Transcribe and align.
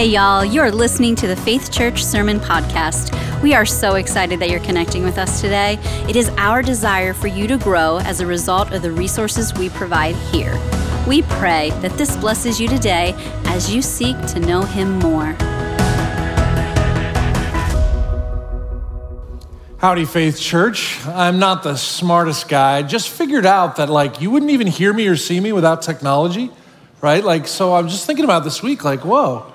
Hey, 0.00 0.06
y'all, 0.06 0.42
you're 0.42 0.70
listening 0.70 1.14
to 1.16 1.26
the 1.26 1.36
Faith 1.36 1.70
Church 1.70 2.02
Sermon 2.02 2.40
Podcast. 2.40 3.12
We 3.42 3.52
are 3.52 3.66
so 3.66 3.96
excited 3.96 4.40
that 4.40 4.48
you're 4.48 4.60
connecting 4.60 5.04
with 5.04 5.18
us 5.18 5.42
today. 5.42 5.78
It 6.08 6.16
is 6.16 6.30
our 6.38 6.62
desire 6.62 7.12
for 7.12 7.26
you 7.26 7.46
to 7.48 7.58
grow 7.58 7.98
as 7.98 8.20
a 8.20 8.26
result 8.26 8.72
of 8.72 8.80
the 8.80 8.90
resources 8.92 9.52
we 9.52 9.68
provide 9.68 10.14
here. 10.32 10.58
We 11.06 11.20
pray 11.20 11.68
that 11.82 11.98
this 11.98 12.16
blesses 12.16 12.58
you 12.58 12.66
today 12.66 13.12
as 13.44 13.74
you 13.74 13.82
seek 13.82 14.16
to 14.28 14.40
know 14.40 14.62
Him 14.62 15.00
more. 15.00 15.34
Howdy, 19.80 20.06
Faith 20.06 20.40
Church. 20.40 20.98
I'm 21.08 21.38
not 21.38 21.62
the 21.62 21.76
smartest 21.76 22.48
guy. 22.48 22.84
Just 22.84 23.10
figured 23.10 23.44
out 23.44 23.76
that, 23.76 23.90
like, 23.90 24.22
you 24.22 24.30
wouldn't 24.30 24.50
even 24.50 24.66
hear 24.66 24.94
me 24.94 25.08
or 25.08 25.16
see 25.16 25.40
me 25.40 25.52
without 25.52 25.82
technology, 25.82 26.50
right? 27.02 27.22
Like, 27.22 27.46
so 27.46 27.74
I'm 27.74 27.88
just 27.88 28.06
thinking 28.06 28.24
about 28.24 28.44
this 28.44 28.62
week, 28.62 28.82
like, 28.82 29.04
whoa, 29.04 29.52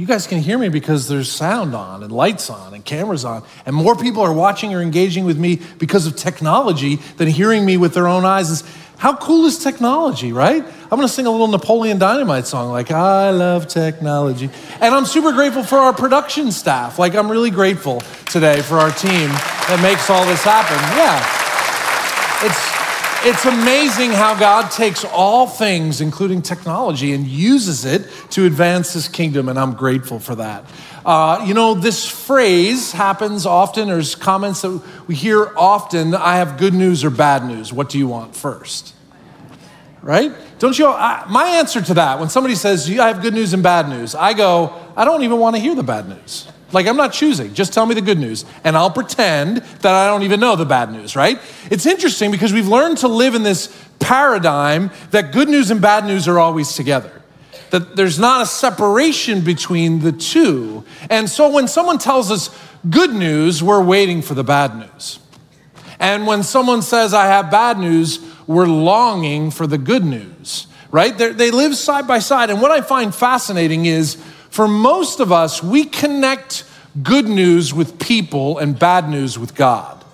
you 0.00 0.06
guys 0.06 0.26
can 0.26 0.38
hear 0.38 0.56
me 0.56 0.70
because 0.70 1.08
there's 1.08 1.30
sound 1.30 1.74
on 1.74 2.02
and 2.02 2.10
lights 2.10 2.48
on 2.48 2.72
and 2.72 2.82
cameras 2.82 3.22
on. 3.22 3.44
And 3.66 3.76
more 3.76 3.94
people 3.94 4.22
are 4.22 4.32
watching 4.32 4.72
or 4.72 4.80
engaging 4.80 5.26
with 5.26 5.38
me 5.38 5.60
because 5.78 6.06
of 6.06 6.16
technology 6.16 6.96
than 7.18 7.28
hearing 7.28 7.66
me 7.66 7.76
with 7.76 7.92
their 7.92 8.08
own 8.08 8.24
eyes. 8.24 8.64
How 8.96 9.14
cool 9.14 9.44
is 9.44 9.58
technology, 9.58 10.32
right? 10.32 10.64
I'm 10.64 10.88
gonna 10.88 11.06
sing 11.06 11.26
a 11.26 11.30
little 11.30 11.48
Napoleon 11.48 11.98
Dynamite 11.98 12.46
song, 12.46 12.70
like, 12.70 12.90
I 12.90 13.28
love 13.28 13.68
technology. 13.68 14.48
And 14.80 14.94
I'm 14.94 15.04
super 15.04 15.32
grateful 15.32 15.64
for 15.64 15.76
our 15.76 15.92
production 15.92 16.50
staff. 16.50 16.98
Like, 16.98 17.14
I'm 17.14 17.30
really 17.30 17.50
grateful 17.50 18.00
today 18.24 18.62
for 18.62 18.78
our 18.78 18.90
team 18.92 19.28
that 19.28 19.80
makes 19.82 20.08
all 20.08 20.24
this 20.24 20.42
happen. 20.42 20.78
Yeah. 20.96 22.46
It's, 22.48 22.79
it's 23.22 23.44
amazing 23.44 24.12
how 24.12 24.38
God 24.38 24.70
takes 24.70 25.04
all 25.04 25.46
things, 25.46 26.00
including 26.00 26.40
technology, 26.40 27.12
and 27.12 27.26
uses 27.26 27.84
it 27.84 28.08
to 28.30 28.46
advance 28.46 28.94
his 28.94 29.08
kingdom, 29.08 29.48
and 29.48 29.58
I'm 29.58 29.74
grateful 29.74 30.18
for 30.18 30.36
that. 30.36 30.64
Uh, 31.04 31.44
you 31.46 31.52
know, 31.52 31.74
this 31.74 32.08
phrase 32.08 32.92
happens 32.92 33.44
often. 33.44 33.88
There's 33.88 34.14
comments 34.14 34.62
that 34.62 34.82
we 35.06 35.14
hear 35.14 35.52
often 35.56 36.14
I 36.14 36.36
have 36.36 36.58
good 36.58 36.72
news 36.72 37.04
or 37.04 37.10
bad 37.10 37.44
news. 37.44 37.72
What 37.72 37.90
do 37.90 37.98
you 37.98 38.08
want 38.08 38.34
first? 38.34 38.94
Right? 40.02 40.32
Don't 40.58 40.78
you? 40.78 40.86
I, 40.86 41.26
my 41.28 41.44
answer 41.58 41.82
to 41.82 41.94
that, 41.94 42.20
when 42.20 42.30
somebody 42.30 42.54
says, 42.54 42.88
I 42.98 43.08
have 43.08 43.20
good 43.20 43.34
news 43.34 43.52
and 43.52 43.62
bad 43.62 43.88
news, 43.88 44.14
I 44.14 44.32
go, 44.32 44.74
I 44.96 45.04
don't 45.04 45.24
even 45.24 45.38
want 45.38 45.56
to 45.56 45.62
hear 45.62 45.74
the 45.74 45.82
bad 45.82 46.08
news. 46.08 46.48
Like, 46.72 46.86
I'm 46.86 46.96
not 46.96 47.12
choosing. 47.12 47.54
Just 47.54 47.72
tell 47.72 47.86
me 47.86 47.94
the 47.94 48.00
good 48.00 48.18
news. 48.18 48.44
And 48.64 48.76
I'll 48.76 48.90
pretend 48.90 49.58
that 49.58 49.94
I 49.94 50.06
don't 50.06 50.22
even 50.22 50.40
know 50.40 50.56
the 50.56 50.64
bad 50.64 50.92
news, 50.92 51.16
right? 51.16 51.38
It's 51.70 51.86
interesting 51.86 52.30
because 52.30 52.52
we've 52.52 52.68
learned 52.68 52.98
to 52.98 53.08
live 53.08 53.34
in 53.34 53.42
this 53.42 53.74
paradigm 53.98 54.90
that 55.10 55.32
good 55.32 55.48
news 55.48 55.70
and 55.70 55.80
bad 55.80 56.04
news 56.04 56.28
are 56.28 56.38
always 56.38 56.74
together. 56.74 57.22
That 57.70 57.96
there's 57.96 58.18
not 58.18 58.42
a 58.42 58.46
separation 58.46 59.42
between 59.42 60.00
the 60.00 60.12
two. 60.12 60.84
And 61.08 61.28
so 61.28 61.50
when 61.50 61.68
someone 61.68 61.98
tells 61.98 62.30
us 62.30 62.50
good 62.88 63.14
news, 63.14 63.62
we're 63.62 63.82
waiting 63.82 64.22
for 64.22 64.34
the 64.34 64.44
bad 64.44 64.76
news. 64.76 65.20
And 65.98 66.26
when 66.26 66.42
someone 66.42 66.82
says, 66.82 67.12
I 67.12 67.26
have 67.26 67.50
bad 67.50 67.78
news, 67.78 68.20
we're 68.46 68.66
longing 68.66 69.50
for 69.50 69.66
the 69.66 69.78
good 69.78 70.04
news, 70.04 70.66
right? 70.90 71.16
They're, 71.16 71.32
they 71.32 71.50
live 71.50 71.76
side 71.76 72.08
by 72.08 72.20
side. 72.20 72.50
And 72.50 72.60
what 72.60 72.70
I 72.70 72.80
find 72.80 73.14
fascinating 73.14 73.86
is, 73.86 74.16
for 74.50 74.68
most 74.68 75.20
of 75.20 75.32
us, 75.32 75.62
we 75.62 75.84
connect 75.84 76.64
good 77.02 77.28
news 77.28 77.72
with 77.72 77.98
people 77.98 78.58
and 78.58 78.78
bad 78.78 79.08
news 79.08 79.38
with 79.38 79.54
God. 79.54 80.04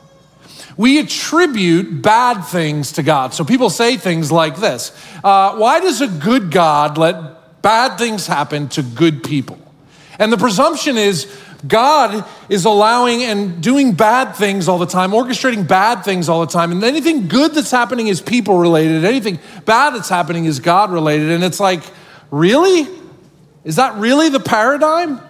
We 0.77 0.99
attribute 0.99 2.03
bad 2.03 2.43
things 2.43 2.93
to 2.93 3.03
God. 3.03 3.33
So 3.33 3.45
people 3.45 3.71
say 3.71 3.97
things 3.97 4.31
like 4.31 4.57
this 4.57 4.93
uh, 5.25 5.57
Why 5.57 5.81
does 5.81 6.01
a 6.01 6.09
good 6.09 6.51
God 6.51 6.99
let 6.99 7.63
bad 7.63 7.97
things 7.99 8.27
happen 8.27 8.69
to 8.71 8.83
good 8.83 9.25
people? 9.25 9.59
And 10.19 10.33
the 10.33 10.37
presumption 10.37 10.97
is 10.97 11.27
God 11.67 12.25
is 12.49 12.65
allowing 12.65 13.23
and 13.23 13.63
doing 13.63 13.93
bad 13.93 14.37
things 14.37 14.69
all 14.69 14.79
the 14.79 14.87
time, 14.87 15.13
orchestrating 15.13 15.67
bad 15.67 16.05
things 16.05 16.29
all 16.29 16.41
the 16.41 16.53
time. 16.53 16.73
And 16.73 16.85
anything 16.85 17.29
good 17.29 17.55
that's 17.55 17.71
happening 17.71 18.09
is 18.09 18.21
people 18.21 18.59
related, 18.59 19.05
anything 19.05 19.39
bad 19.65 19.95
that's 19.95 20.09
happening 20.09 20.45
is 20.45 20.61
God 20.61 20.91
related. 20.93 21.31
And 21.31 21.43
it's 21.43 21.61
like, 21.61 21.83
really? 22.31 22.87
Is 23.67 23.77
that 23.77 23.97
really 23.97 24.29
the 24.29 24.39
paradigm? 24.39 25.21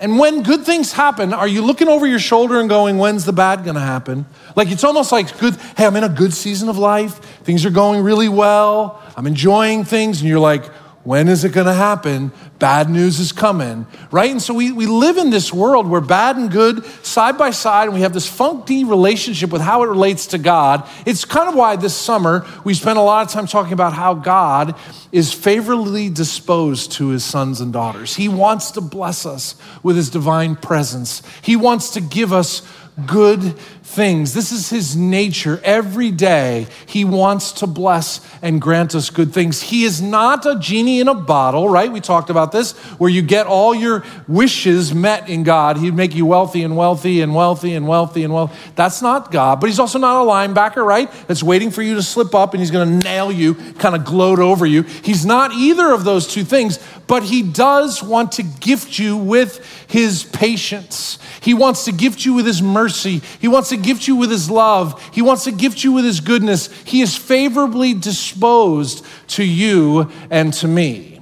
And 0.00 0.18
when 0.18 0.42
good 0.42 0.64
things 0.64 0.90
happen, 0.92 1.32
are 1.32 1.46
you 1.46 1.62
looking 1.62 1.86
over 1.86 2.04
your 2.04 2.18
shoulder 2.18 2.58
and 2.58 2.68
going, 2.68 2.98
when's 2.98 3.24
the 3.24 3.32
bad 3.32 3.64
gonna 3.64 3.78
happen? 3.78 4.26
Like 4.56 4.72
it's 4.72 4.82
almost 4.82 5.12
like 5.12 5.38
good, 5.38 5.54
hey, 5.76 5.86
I'm 5.86 5.94
in 5.94 6.02
a 6.02 6.08
good 6.08 6.34
season 6.34 6.68
of 6.68 6.78
life. 6.78 7.18
Things 7.44 7.64
are 7.64 7.70
going 7.70 8.02
really 8.02 8.28
well. 8.28 9.00
I'm 9.16 9.28
enjoying 9.28 9.84
things. 9.84 10.20
And 10.20 10.28
you're 10.28 10.40
like, 10.40 10.64
when 11.02 11.28
is 11.28 11.44
it 11.44 11.52
gonna 11.52 11.74
happen? 11.74 12.30
Bad 12.58 12.90
news 12.90 13.20
is 13.20 13.32
coming, 13.32 13.86
right? 14.10 14.30
And 14.30 14.40
so 14.40 14.52
we, 14.52 14.70
we 14.70 14.84
live 14.84 15.16
in 15.16 15.30
this 15.30 15.50
world 15.50 15.88
where 15.88 16.02
bad 16.02 16.36
and 16.36 16.50
good 16.50 16.84
side 17.02 17.38
by 17.38 17.50
side, 17.50 17.84
and 17.84 17.94
we 17.94 18.02
have 18.02 18.12
this 18.12 18.28
funky 18.28 18.84
relationship 18.84 19.50
with 19.50 19.62
how 19.62 19.82
it 19.82 19.86
relates 19.86 20.26
to 20.28 20.38
God. 20.38 20.86
It's 21.06 21.24
kind 21.24 21.48
of 21.48 21.54
why 21.54 21.76
this 21.76 21.96
summer 21.96 22.46
we 22.64 22.74
spent 22.74 22.98
a 22.98 23.02
lot 23.02 23.26
of 23.26 23.32
time 23.32 23.46
talking 23.46 23.72
about 23.72 23.94
how 23.94 24.12
God 24.12 24.74
is 25.10 25.32
favorably 25.32 26.10
disposed 26.10 26.92
to 26.92 27.08
his 27.08 27.24
sons 27.24 27.62
and 27.62 27.72
daughters. 27.72 28.16
He 28.16 28.28
wants 28.28 28.70
to 28.72 28.82
bless 28.82 29.24
us 29.24 29.54
with 29.82 29.96
his 29.96 30.10
divine 30.10 30.54
presence, 30.54 31.22
he 31.40 31.56
wants 31.56 31.90
to 31.90 32.02
give 32.02 32.32
us 32.32 32.60
good 33.06 33.54
things. 33.90 34.32
This 34.34 34.52
is 34.52 34.70
his 34.70 34.96
nature. 34.96 35.60
Every 35.64 36.10
day, 36.10 36.68
he 36.86 37.04
wants 37.04 37.52
to 37.52 37.66
bless 37.66 38.20
and 38.40 38.60
grant 38.60 38.94
us 38.94 39.10
good 39.10 39.34
things. 39.34 39.60
He 39.60 39.84
is 39.84 40.00
not 40.00 40.46
a 40.46 40.58
genie 40.58 41.00
in 41.00 41.08
a 41.08 41.14
bottle, 41.14 41.68
right? 41.68 41.90
We 41.90 42.00
talked 42.00 42.30
about 42.30 42.52
this, 42.52 42.72
where 42.98 43.10
you 43.10 43.20
get 43.20 43.46
all 43.46 43.74
your 43.74 44.04
wishes 44.28 44.94
met 44.94 45.28
in 45.28 45.42
God. 45.42 45.76
He'd 45.76 45.94
make 45.94 46.14
you 46.14 46.24
wealthy 46.24 46.62
and 46.62 46.76
wealthy 46.76 47.20
and 47.20 47.34
wealthy 47.34 47.74
and 47.74 47.88
wealthy 47.88 48.22
and 48.22 48.32
wealthy. 48.32 48.56
That's 48.76 49.02
not 49.02 49.32
God, 49.32 49.60
but 49.60 49.66
he's 49.68 49.80
also 49.80 49.98
not 49.98 50.22
a 50.22 50.26
linebacker, 50.26 50.84
right? 50.84 51.10
That's 51.26 51.42
waiting 51.42 51.70
for 51.70 51.82
you 51.82 51.96
to 51.96 52.02
slip 52.02 52.34
up 52.34 52.54
and 52.54 52.60
he's 52.60 52.70
going 52.70 53.00
to 53.00 53.04
nail 53.04 53.32
you, 53.32 53.54
kind 53.54 53.96
of 53.96 54.04
gloat 54.04 54.38
over 54.38 54.66
you. 54.66 54.82
He's 54.82 55.26
not 55.26 55.52
either 55.52 55.92
of 55.92 56.04
those 56.04 56.28
two 56.28 56.44
things, 56.44 56.78
but 57.06 57.24
he 57.24 57.42
does 57.42 58.04
want 58.04 58.32
to 58.32 58.44
gift 58.44 58.98
you 59.00 59.16
with 59.16 59.66
his 59.88 60.22
patience. 60.22 61.18
He 61.40 61.54
wants 61.54 61.86
to 61.86 61.92
gift 61.92 62.24
you 62.24 62.34
with 62.34 62.46
his 62.46 62.62
mercy. 62.62 63.20
He 63.40 63.48
wants 63.48 63.70
to 63.70 63.76
gift 63.82 64.06
you 64.08 64.16
with 64.16 64.30
his 64.30 64.50
love. 64.50 65.02
He 65.12 65.22
wants 65.22 65.44
to 65.44 65.52
gift 65.52 65.84
you 65.84 65.92
with 65.92 66.04
his 66.04 66.20
goodness. 66.20 66.72
He 66.82 67.00
is 67.00 67.16
favorably 67.16 67.94
disposed 67.94 69.04
to 69.28 69.44
you 69.44 70.10
and 70.30 70.52
to 70.54 70.68
me. 70.68 71.20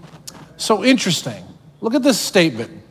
So 0.57 0.85
interesting. 0.85 1.45
Look 1.81 1.95
at 1.95 2.03
this 2.03 2.19
statement 2.19 2.83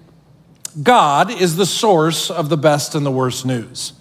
God 0.82 1.32
is 1.32 1.56
the 1.56 1.66
source 1.66 2.30
of 2.30 2.50
the 2.50 2.58
best 2.58 2.96
and 2.96 3.06
the 3.06 3.12
worst 3.12 3.46
news. 3.46 3.94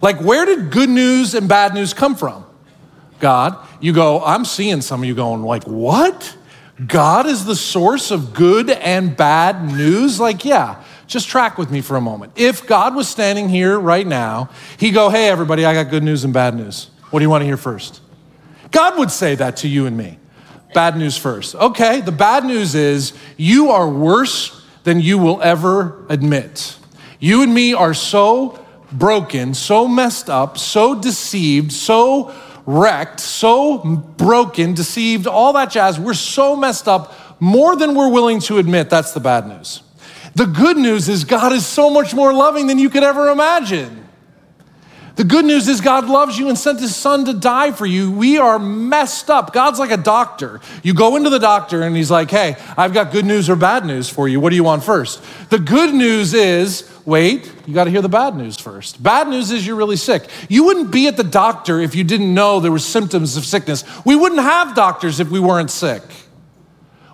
Like, 0.00 0.20
where 0.20 0.46
did 0.46 0.70
good 0.70 0.88
news 0.88 1.34
and 1.34 1.48
bad 1.48 1.74
news 1.74 1.92
come 1.92 2.14
from? 2.14 2.46
God. 3.18 3.56
You 3.80 3.92
go, 3.92 4.22
I'm 4.24 4.44
seeing 4.44 4.80
some 4.80 5.02
of 5.02 5.06
you 5.06 5.14
going, 5.14 5.42
like, 5.42 5.64
what? 5.64 6.36
God 6.86 7.26
is 7.26 7.44
the 7.44 7.56
source 7.56 8.10
of 8.10 8.32
good 8.32 8.70
and 8.70 9.16
bad 9.16 9.64
news? 9.64 10.18
Like, 10.18 10.44
yeah. 10.44 10.82
Just 11.10 11.28
track 11.28 11.58
with 11.58 11.72
me 11.72 11.80
for 11.80 11.96
a 11.96 12.00
moment. 12.00 12.34
If 12.36 12.68
God 12.68 12.94
was 12.94 13.08
standing 13.08 13.48
here 13.48 13.80
right 13.80 14.06
now, 14.06 14.48
he'd 14.78 14.92
go, 14.92 15.08
Hey, 15.08 15.28
everybody, 15.28 15.64
I 15.64 15.74
got 15.74 15.90
good 15.90 16.04
news 16.04 16.22
and 16.22 16.32
bad 16.32 16.54
news. 16.54 16.88
What 17.10 17.18
do 17.18 17.24
you 17.24 17.30
want 17.30 17.42
to 17.42 17.46
hear 17.46 17.56
first? 17.56 18.00
God 18.70 18.96
would 18.96 19.10
say 19.10 19.34
that 19.34 19.56
to 19.58 19.68
you 19.68 19.86
and 19.86 19.96
me. 19.96 20.20
Bad 20.72 20.96
news 20.96 21.16
first. 21.16 21.56
Okay, 21.56 22.00
the 22.00 22.12
bad 22.12 22.44
news 22.44 22.76
is 22.76 23.12
you 23.36 23.70
are 23.70 23.88
worse 23.88 24.64
than 24.84 25.00
you 25.00 25.18
will 25.18 25.42
ever 25.42 26.06
admit. 26.08 26.78
You 27.18 27.42
and 27.42 27.52
me 27.52 27.74
are 27.74 27.92
so 27.92 28.64
broken, 28.92 29.52
so 29.52 29.88
messed 29.88 30.30
up, 30.30 30.58
so 30.58 30.94
deceived, 30.94 31.72
so 31.72 32.32
wrecked, 32.66 33.18
so 33.18 33.78
broken, 34.16 34.74
deceived, 34.74 35.26
all 35.26 35.54
that 35.54 35.72
jazz. 35.72 35.98
We're 35.98 36.14
so 36.14 36.54
messed 36.54 36.86
up 36.86 37.12
more 37.40 37.74
than 37.74 37.96
we're 37.96 38.12
willing 38.12 38.38
to 38.42 38.58
admit. 38.58 38.90
That's 38.90 39.10
the 39.10 39.18
bad 39.18 39.48
news. 39.48 39.82
The 40.34 40.46
good 40.46 40.76
news 40.76 41.08
is 41.08 41.24
God 41.24 41.52
is 41.52 41.66
so 41.66 41.90
much 41.90 42.14
more 42.14 42.32
loving 42.32 42.66
than 42.66 42.78
you 42.78 42.90
could 42.90 43.02
ever 43.02 43.28
imagine. 43.28 44.00
The 45.16 45.24
good 45.24 45.44
news 45.44 45.68
is 45.68 45.82
God 45.82 46.08
loves 46.08 46.38
you 46.38 46.48
and 46.48 46.56
sent 46.56 46.80
his 46.80 46.96
son 46.96 47.26
to 47.26 47.34
die 47.34 47.72
for 47.72 47.84
you. 47.84 48.10
We 48.10 48.38
are 48.38 48.58
messed 48.58 49.28
up. 49.28 49.52
God's 49.52 49.78
like 49.78 49.90
a 49.90 49.98
doctor. 49.98 50.62
You 50.82 50.94
go 50.94 51.16
into 51.16 51.28
the 51.28 51.38
doctor 51.38 51.82
and 51.82 51.94
he's 51.94 52.10
like, 52.10 52.30
hey, 52.30 52.56
I've 52.74 52.94
got 52.94 53.12
good 53.12 53.26
news 53.26 53.50
or 53.50 53.56
bad 53.56 53.84
news 53.84 54.08
for 54.08 54.28
you. 54.28 54.40
What 54.40 54.48
do 54.48 54.56
you 54.56 54.64
want 54.64 54.82
first? 54.82 55.22
The 55.50 55.58
good 55.58 55.92
news 55.94 56.32
is, 56.32 56.90
wait, 57.04 57.52
you 57.66 57.74
got 57.74 57.84
to 57.84 57.90
hear 57.90 58.00
the 58.00 58.08
bad 58.08 58.34
news 58.34 58.56
first. 58.56 59.02
Bad 59.02 59.28
news 59.28 59.50
is 59.50 59.66
you're 59.66 59.76
really 59.76 59.98
sick. 59.98 60.26
You 60.48 60.64
wouldn't 60.64 60.90
be 60.90 61.06
at 61.06 61.18
the 61.18 61.24
doctor 61.24 61.80
if 61.80 61.94
you 61.94 62.04
didn't 62.04 62.32
know 62.32 62.60
there 62.60 62.72
were 62.72 62.78
symptoms 62.78 63.36
of 63.36 63.44
sickness. 63.44 63.84
We 64.06 64.16
wouldn't 64.16 64.40
have 64.40 64.74
doctors 64.74 65.20
if 65.20 65.28
we 65.28 65.40
weren't 65.40 65.70
sick. 65.70 66.02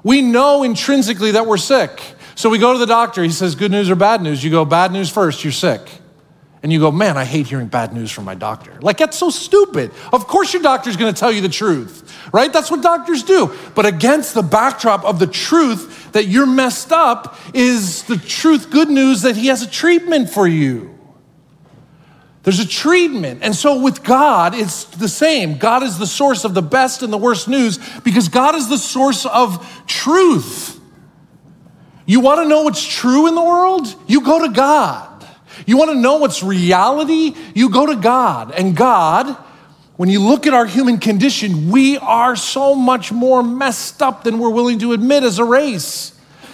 We 0.05 0.23
know 0.23 0.63
intrinsically 0.63 1.33
that 1.33 1.47
we're 1.47 1.57
sick. 1.57 2.01
So 2.37 2.49
we 2.51 2.59
go 2.59 2.73
to 2.73 2.79
the 2.79 2.87
doctor. 2.87 3.25
He 3.25 3.31
says, 3.31 3.57
Good 3.57 3.73
news 3.73 3.91
or 3.91 3.97
bad 3.97 4.23
news? 4.23 4.45
You 4.45 4.51
go, 4.51 4.65
Bad 4.65 4.93
news 4.93 5.11
first, 5.11 5.43
you're 5.43 5.53
sick. 5.53 5.91
And 6.63 6.73
you 6.73 6.81
go, 6.81 6.91
man, 6.91 7.17
I 7.17 7.25
hate 7.25 7.47
hearing 7.47 7.69
bad 7.69 7.93
news 7.93 8.11
from 8.11 8.25
my 8.25 8.35
doctor. 8.35 8.77
Like, 8.81 8.97
that's 8.99 9.17
so 9.17 9.31
stupid. 9.31 9.93
Of 10.13 10.27
course, 10.27 10.53
your 10.53 10.63
doctor's 10.63 10.97
gonna 10.97 11.13
tell 11.13 11.31
you 11.31 11.41
the 11.41 11.49
truth, 11.49 12.13
right? 12.33 12.53
That's 12.53 12.73
what 12.73 12.83
doctors 12.83 13.23
do. 13.23 13.55
But 13.77 13.87
against 13.87 14.35
the 14.35 14.43
backdrop 14.43 15.05
of 15.05 15.21
the 15.21 15.29
truth 15.29 16.11
that 16.11 16.27
you're 16.27 16.47
messed 16.47 16.91
up 16.91 17.39
is 17.55 18.03
the 18.05 18.17
truth, 18.17 18.71
good 18.71 18.89
news 18.89 19.23
that 19.23 19.37
He 19.37 19.47
has 19.47 19.63
a 19.63 19.71
treatment 19.71 20.29
for 20.29 20.49
you. 20.49 20.99
There's 22.43 22.59
a 22.59 22.67
treatment. 22.67 23.41
And 23.43 23.55
so 23.55 23.81
with 23.81 24.03
God, 24.03 24.55
it's 24.55 24.85
the 24.85 25.09
same. 25.09 25.59
God 25.59 25.85
is 25.85 25.99
the 25.99 26.07
source 26.07 26.45
of 26.45 26.55
the 26.55 26.63
best 26.63 27.03
and 27.03 27.13
the 27.13 27.19
worst 27.19 27.49
news 27.49 27.79
because 28.01 28.29
God 28.29 28.57
is 28.57 28.69
the 28.69 28.79
source 28.79 29.25
of 29.27 29.85
truth. 29.87 30.76
You 32.07 32.21
want 32.21 32.43
to 32.43 32.49
know 32.49 32.63
what's 32.63 32.87
true 32.87 33.27
in 33.27 33.35
the 33.35 33.43
world? 33.43 33.95
You 34.07 34.23
go 34.23 34.47
to 34.47 34.53
God. 34.53 35.27
You 35.67 35.77
want 35.77 35.91
to 35.91 35.97
know 35.97 36.17
what's 36.17 36.43
reality? 36.43 37.35
You 37.55 37.71
go 37.71 37.87
to 37.87 37.97
God. 37.97 38.53
And 38.53 38.77
God, 38.77 39.37
when 39.97 40.09
you 40.09 40.21
look 40.21 40.47
at 40.47 40.55
our 40.55 40.67
human 40.67 40.99
condition, 40.99 41.71
we 41.71 41.99
are 41.99 42.37
so 42.37 42.75
much 42.75 43.11
more 43.11 43.43
messed 43.43 44.03
up 44.03 44.25
than 44.25 44.39
we're 44.39 44.51
willing 44.51 44.79
to 44.81 44.93
admit 44.93 45.25
as 45.25 45.39
a 45.39 45.45
race. 45.45 46.13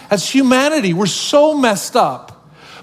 As 0.09 0.29
humanity, 0.29 0.93
we're 0.93 1.05
so 1.05 1.55
messed 1.57 1.95
up. 1.95 2.33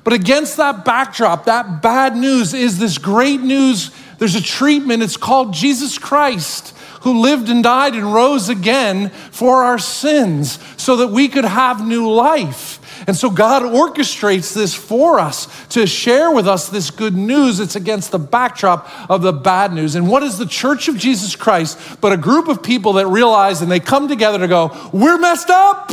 But 0.05 0.13
against 0.13 0.57
that 0.57 0.85
backdrop, 0.85 1.45
that 1.45 1.83
bad 1.83 2.17
news 2.17 2.55
is 2.55 2.79
this 2.79 2.99
great 2.99 3.41
news. 3.41 3.91
There's 4.19 4.35
a 4.35 4.43
treatment, 4.43 5.03
it's 5.03 5.17
called 5.17 5.53
Jesus 5.53 5.99
Christ, 5.99 6.77
who 7.03 7.21
lived 7.21 7.49
and 7.49 7.63
died 7.63 7.95
and 7.95 8.13
rose 8.13 8.49
again 8.49 9.11
for 9.31 9.63
our 9.63 9.79
sins 9.79 10.59
so 10.81 10.97
that 10.97 11.09
we 11.09 11.29
could 11.29 11.45
have 11.45 11.87
new 11.87 12.11
life. 12.11 12.79
And 13.07 13.17
so 13.17 13.31
God 13.31 13.63
orchestrates 13.63 14.55
this 14.55 14.75
for 14.75 15.21
us 15.21 15.67
to 15.69 15.87
share 15.87 16.31
with 16.31 16.49
us 16.49 16.69
this 16.69 16.91
good 16.91 17.15
news. 17.15 17.61
It's 17.61 17.77
against 17.77 18.11
the 18.11 18.19
backdrop 18.19 18.89
of 19.11 19.23
the 19.23 19.33
bad 19.33 19.73
news. 19.73 19.95
And 19.95 20.09
what 20.09 20.23
is 20.23 20.39
the 20.39 20.47
church 20.47 20.89
of 20.89 20.97
Jesus 20.97 21.37
Christ 21.37 21.79
but 22.01 22.13
a 22.13 22.17
group 22.17 22.49
of 22.49 22.63
people 22.63 22.95
that 22.95 23.07
realize 23.07 23.63
and 23.63 23.71
they 23.71 23.81
come 23.81 24.09
together 24.09 24.39
to 24.39 24.49
go, 24.49 24.91
We're 24.93 25.19
messed 25.19 25.51
up. 25.51 25.93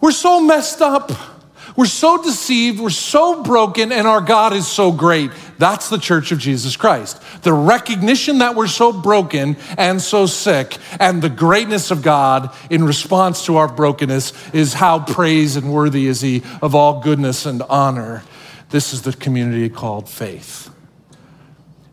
We're 0.00 0.12
so 0.12 0.40
messed 0.40 0.80
up. 0.80 1.12
We're 1.78 1.86
so 1.86 2.20
deceived, 2.20 2.80
we're 2.80 2.90
so 2.90 3.44
broken, 3.44 3.92
and 3.92 4.04
our 4.04 4.20
God 4.20 4.52
is 4.52 4.66
so 4.66 4.90
great. 4.90 5.30
That's 5.58 5.88
the 5.88 5.96
church 5.96 6.32
of 6.32 6.40
Jesus 6.40 6.74
Christ. 6.76 7.22
The 7.44 7.52
recognition 7.52 8.38
that 8.38 8.56
we're 8.56 8.66
so 8.66 8.92
broken 8.92 9.56
and 9.76 10.02
so 10.02 10.26
sick, 10.26 10.76
and 10.98 11.22
the 11.22 11.28
greatness 11.28 11.92
of 11.92 12.02
God 12.02 12.52
in 12.68 12.82
response 12.82 13.46
to 13.46 13.58
our 13.58 13.72
brokenness 13.72 14.52
is 14.52 14.74
how 14.74 14.98
praise 14.98 15.54
and 15.54 15.72
worthy 15.72 16.08
is 16.08 16.20
He 16.20 16.42
of 16.60 16.74
all 16.74 17.00
goodness 17.00 17.46
and 17.46 17.62
honor. 17.62 18.24
This 18.70 18.92
is 18.92 19.02
the 19.02 19.12
community 19.12 19.68
called 19.68 20.08
faith. 20.08 20.70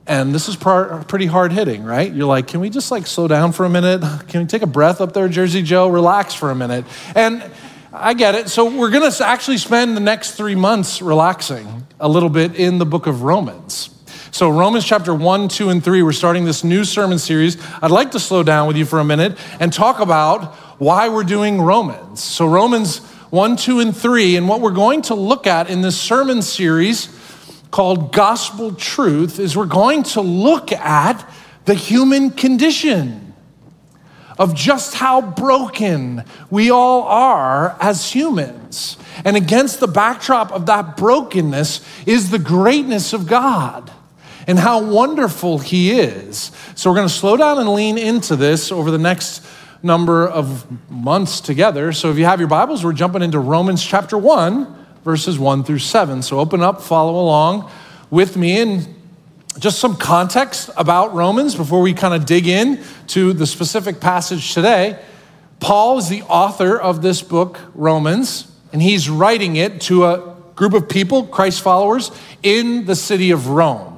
And 0.07 0.33
this 0.33 0.49
is 0.49 0.55
pretty 0.55 1.25
hard 1.27 1.51
hitting, 1.51 1.83
right? 1.83 2.11
You're 2.11 2.27
like, 2.27 2.47
can 2.47 2.59
we 2.59 2.71
just 2.71 2.89
like 2.89 3.05
slow 3.05 3.27
down 3.27 3.51
for 3.51 3.65
a 3.65 3.69
minute? 3.69 4.01
Can 4.29 4.41
we 4.41 4.47
take 4.47 4.63
a 4.63 4.67
breath 4.67 4.99
up 5.01 5.13
there, 5.13 5.27
Jersey 5.27 5.61
Joe? 5.61 5.89
Relax 5.89 6.33
for 6.33 6.49
a 6.49 6.55
minute. 6.55 6.85
And 7.15 7.43
I 7.97 8.13
get 8.13 8.35
it. 8.35 8.49
So 8.49 8.77
we're 8.77 8.89
going 8.89 9.09
to 9.09 9.25
actually 9.25 9.57
spend 9.57 9.95
the 9.95 10.01
next 10.01 10.31
three 10.31 10.55
months 10.55 11.01
relaxing 11.01 11.87
a 11.97 12.09
little 12.09 12.29
bit 12.29 12.55
in 12.55 12.77
the 12.77 12.85
book 12.85 13.07
of 13.07 13.23
Romans. 13.23 13.89
So, 14.31 14.49
Romans 14.49 14.83
chapter 14.83 15.15
1, 15.15 15.47
2, 15.47 15.69
and 15.69 15.81
3, 15.81 16.03
we're 16.03 16.11
starting 16.11 16.43
this 16.43 16.65
new 16.65 16.83
sermon 16.83 17.19
series. 17.19 17.55
I'd 17.81 17.91
like 17.91 18.11
to 18.11 18.19
slow 18.19 18.43
down 18.43 18.67
with 18.67 18.75
you 18.75 18.83
for 18.83 18.99
a 18.99 19.05
minute 19.05 19.37
and 19.61 19.71
talk 19.71 20.01
about 20.01 20.55
why 20.77 21.07
we're 21.07 21.23
doing 21.23 21.61
Romans. 21.61 22.21
So, 22.21 22.45
Romans 22.45 22.97
1, 23.29 23.55
2, 23.55 23.79
and 23.79 23.95
3, 23.95 24.35
and 24.35 24.49
what 24.49 24.59
we're 24.59 24.71
going 24.71 25.01
to 25.03 25.15
look 25.15 25.47
at 25.47 25.69
in 25.69 25.81
this 25.81 25.97
sermon 25.97 26.41
series 26.41 27.07
called 27.71 28.11
Gospel 28.11 28.73
Truth 28.73 29.39
is 29.39 29.55
we're 29.55 29.67
going 29.67 30.03
to 30.03 30.19
look 30.19 30.73
at 30.73 31.25
the 31.63 31.73
human 31.73 32.29
condition 32.29 33.24
of 34.37 34.53
just 34.53 34.95
how 34.95 35.21
broken 35.21 36.23
we 36.49 36.69
all 36.69 37.03
are 37.03 37.77
as 37.79 38.11
humans. 38.11 38.97
And 39.23 39.37
against 39.37 39.79
the 39.79 39.87
backdrop 39.87 40.51
of 40.51 40.65
that 40.65 40.97
brokenness 40.97 41.81
is 42.05 42.31
the 42.31 42.39
greatness 42.39 43.13
of 43.13 43.27
God 43.27 43.91
and 44.47 44.59
how 44.59 44.83
wonderful 44.83 45.59
He 45.59 45.99
is. 45.99 46.51
So 46.75 46.89
we're 46.89 46.97
going 46.97 47.07
to 47.07 47.13
slow 47.13 47.37
down 47.37 47.59
and 47.59 47.69
lean 47.69 47.97
into 47.97 48.35
this 48.35 48.71
over 48.71 48.91
the 48.91 48.97
next 48.97 49.45
number 49.81 50.27
of 50.27 50.65
months 50.89 51.41
together. 51.41 51.91
So 51.93 52.11
if 52.11 52.17
you 52.17 52.25
have 52.25 52.39
your 52.39 52.49
Bibles, 52.49 52.83
we're 52.83 52.93
jumping 52.93 53.21
into 53.21 53.39
Romans 53.39 53.83
chapter 53.83 54.17
1, 54.17 54.85
verses 55.03 55.39
1 55.39 55.63
through 55.63 55.79
7. 55.79 56.21
So 56.21 56.39
open 56.39 56.61
up, 56.61 56.81
follow 56.81 57.19
along 57.19 57.69
with 58.09 58.35
me, 58.35 58.59
and 58.59 58.94
just 59.59 59.79
some 59.79 59.95
context 59.95 60.69
about 60.75 61.13
Romans 61.13 61.55
before 61.55 61.81
we 61.81 61.93
kind 61.93 62.13
of 62.13 62.25
dig 62.25 62.47
in 62.47 62.83
to 63.07 63.33
the 63.33 63.47
specific 63.47 63.99
passage 63.99 64.53
today. 64.53 64.99
Paul 65.59 65.97
is 65.97 66.09
the 66.09 66.23
author 66.23 66.77
of 66.79 67.01
this 67.01 67.21
book, 67.21 67.59
Romans, 67.73 68.51
and 68.73 68.81
he's 68.81 69.09
writing 69.09 69.55
it 69.55 69.81
to 69.81 70.05
a 70.05 70.35
group 70.55 70.73
of 70.73 70.89
people, 70.89 71.25
Christ 71.27 71.61
followers, 71.61 72.11
in 72.43 72.85
the 72.85 72.95
city 72.95 73.31
of 73.31 73.47
Rome. 73.47 73.97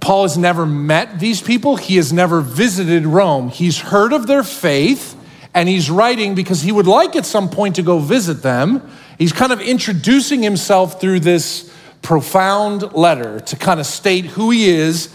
Paul 0.00 0.22
has 0.22 0.36
never 0.36 0.66
met 0.66 1.18
these 1.18 1.40
people, 1.40 1.76
he 1.76 1.96
has 1.96 2.12
never 2.12 2.40
visited 2.40 3.06
Rome. 3.06 3.48
He's 3.48 3.78
heard 3.78 4.12
of 4.12 4.26
their 4.26 4.42
faith, 4.42 5.16
and 5.54 5.68
he's 5.68 5.90
writing 5.90 6.34
because 6.34 6.62
he 6.62 6.70
would 6.70 6.86
like 6.86 7.16
at 7.16 7.26
some 7.26 7.48
point 7.48 7.76
to 7.76 7.82
go 7.82 7.98
visit 7.98 8.42
them. 8.42 8.88
He's 9.18 9.32
kind 9.32 9.52
of 9.52 9.60
introducing 9.60 10.42
himself 10.42 11.00
through 11.00 11.20
this 11.20 11.72
profound 12.04 12.92
letter 12.92 13.40
to 13.40 13.56
kind 13.56 13.80
of 13.80 13.86
state 13.86 14.26
who 14.26 14.50
he 14.50 14.68
is 14.68 15.08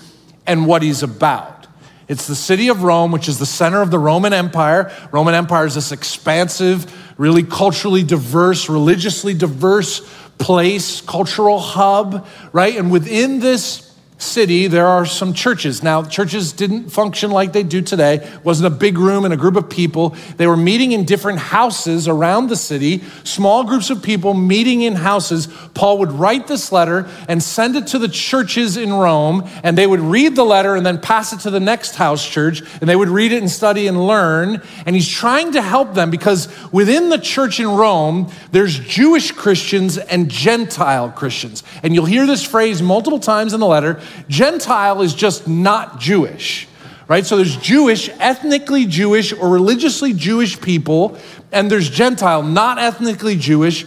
and 0.46 0.66
what 0.66 0.82
he's 0.82 1.04
about. 1.04 1.68
It's 2.10 2.26
the 2.26 2.36
city 2.36 2.70
of 2.70 2.82
Rome, 2.82 3.12
which 3.12 3.30
is 3.30 3.38
the 3.38 3.46
center 3.46 3.84
of 3.84 3.92
the 3.92 4.00
Roman 4.00 4.34
Empire. 4.34 4.92
Roman 5.12 5.36
Empire 5.36 5.68
is 5.68 5.76
this 5.76 5.92
expansive, 5.92 6.92
really 7.20 7.44
culturally 7.44 8.04
diverse, 8.04 8.68
religiously 8.68 9.36
diverse 9.36 10.02
place, 10.40 11.02
cultural 11.02 11.60
hub, 11.60 12.28
right? 12.52 12.76
And 12.76 12.92
within 12.92 13.40
this 13.40 13.89
city, 14.20 14.68
there 14.68 14.86
are 14.86 15.06
some 15.06 15.34
churches. 15.34 15.82
Now, 15.82 16.04
churches 16.04 16.52
didn't 16.52 16.90
function 16.90 17.32
like 17.32 17.54
they 17.54 17.64
do 17.64 17.82
today. 17.82 18.16
It 18.16 18.44
wasn't 18.44 18.68
a 18.68 18.78
big 18.78 18.98
room 18.98 19.24
and 19.24 19.34
a 19.34 19.38
group 19.38 19.56
of 19.56 19.70
people. 19.70 20.16
They 20.36 20.46
were 20.46 20.58
meeting 20.58 20.92
in 20.92 21.06
different 21.06 21.40
houses 21.40 22.08
around 22.08 22.48
the 22.48 22.58
city, 22.58 23.02
small 23.24 23.64
groups 23.64 23.90
of 23.90 24.04
people 24.04 24.34
meeting 24.34 24.82
in 24.82 24.96
houses. 24.96 25.48
Paul 25.74 26.00
would 26.00 26.12
write 26.12 26.48
this 26.48 26.72
letter 26.72 27.08
and 27.30 27.42
send 27.42 27.78
it 27.78 27.88
to 27.88 27.98
the 27.98 28.10
churches 28.10 28.76
in 28.76 28.94
Rome, 28.94 29.48
and 29.64 29.78
they 29.78 29.88
would 29.88 30.02
read 30.02 30.36
the 30.36 30.44
letter 30.44 30.76
and 30.76 30.86
then 30.86 31.00
pass 31.00 31.32
it 31.32 31.40
to 31.42 31.50
the 31.50 31.62
next 31.62 31.96
house 31.96 32.28
church, 32.28 32.62
and 32.82 32.90
they 32.90 32.98
would 32.98 33.10
read 33.10 33.32
it 33.32 33.40
and 33.42 33.50
study 33.50 33.88
and 33.88 34.06
learn. 34.06 34.62
And 34.86 34.98
he's 34.98 35.08
trying 35.08 35.54
to 35.54 35.62
help 35.62 35.94
them 35.94 36.12
because 36.12 36.50
within 36.74 37.08
the 37.08 37.18
church 37.18 37.62
in 37.62 37.68
Rome, 37.68 38.30
there's 38.52 38.78
Jewish 38.80 39.32
Christians 39.32 39.98
and 39.98 40.30
Gentile 40.30 41.10
Christians. 41.12 41.64
And 41.84 41.96
you'll 41.96 42.06
hear 42.06 42.28
this 42.28 42.46
phrase 42.46 42.82
multiple 42.82 43.20
times 43.20 43.54
in 43.54 43.62
the 43.62 43.66
letter 43.66 44.02
Gentile 44.28 45.02
is 45.02 45.14
just 45.14 45.48
not 45.48 46.00
Jewish, 46.00 46.68
right? 47.08 47.26
So 47.26 47.38
there's 47.38 47.58
Jewish, 47.58 48.10
ethnically 48.20 48.86
Jewish 48.86 49.34
or 49.34 49.50
religiously 49.50 50.14
Jewish 50.14 50.60
people, 50.60 51.18
and 51.52 51.70
there's 51.70 51.90
Gentile, 51.90 52.44
not 52.44 52.78
ethnically 52.80 53.36
Jewish 53.36 53.86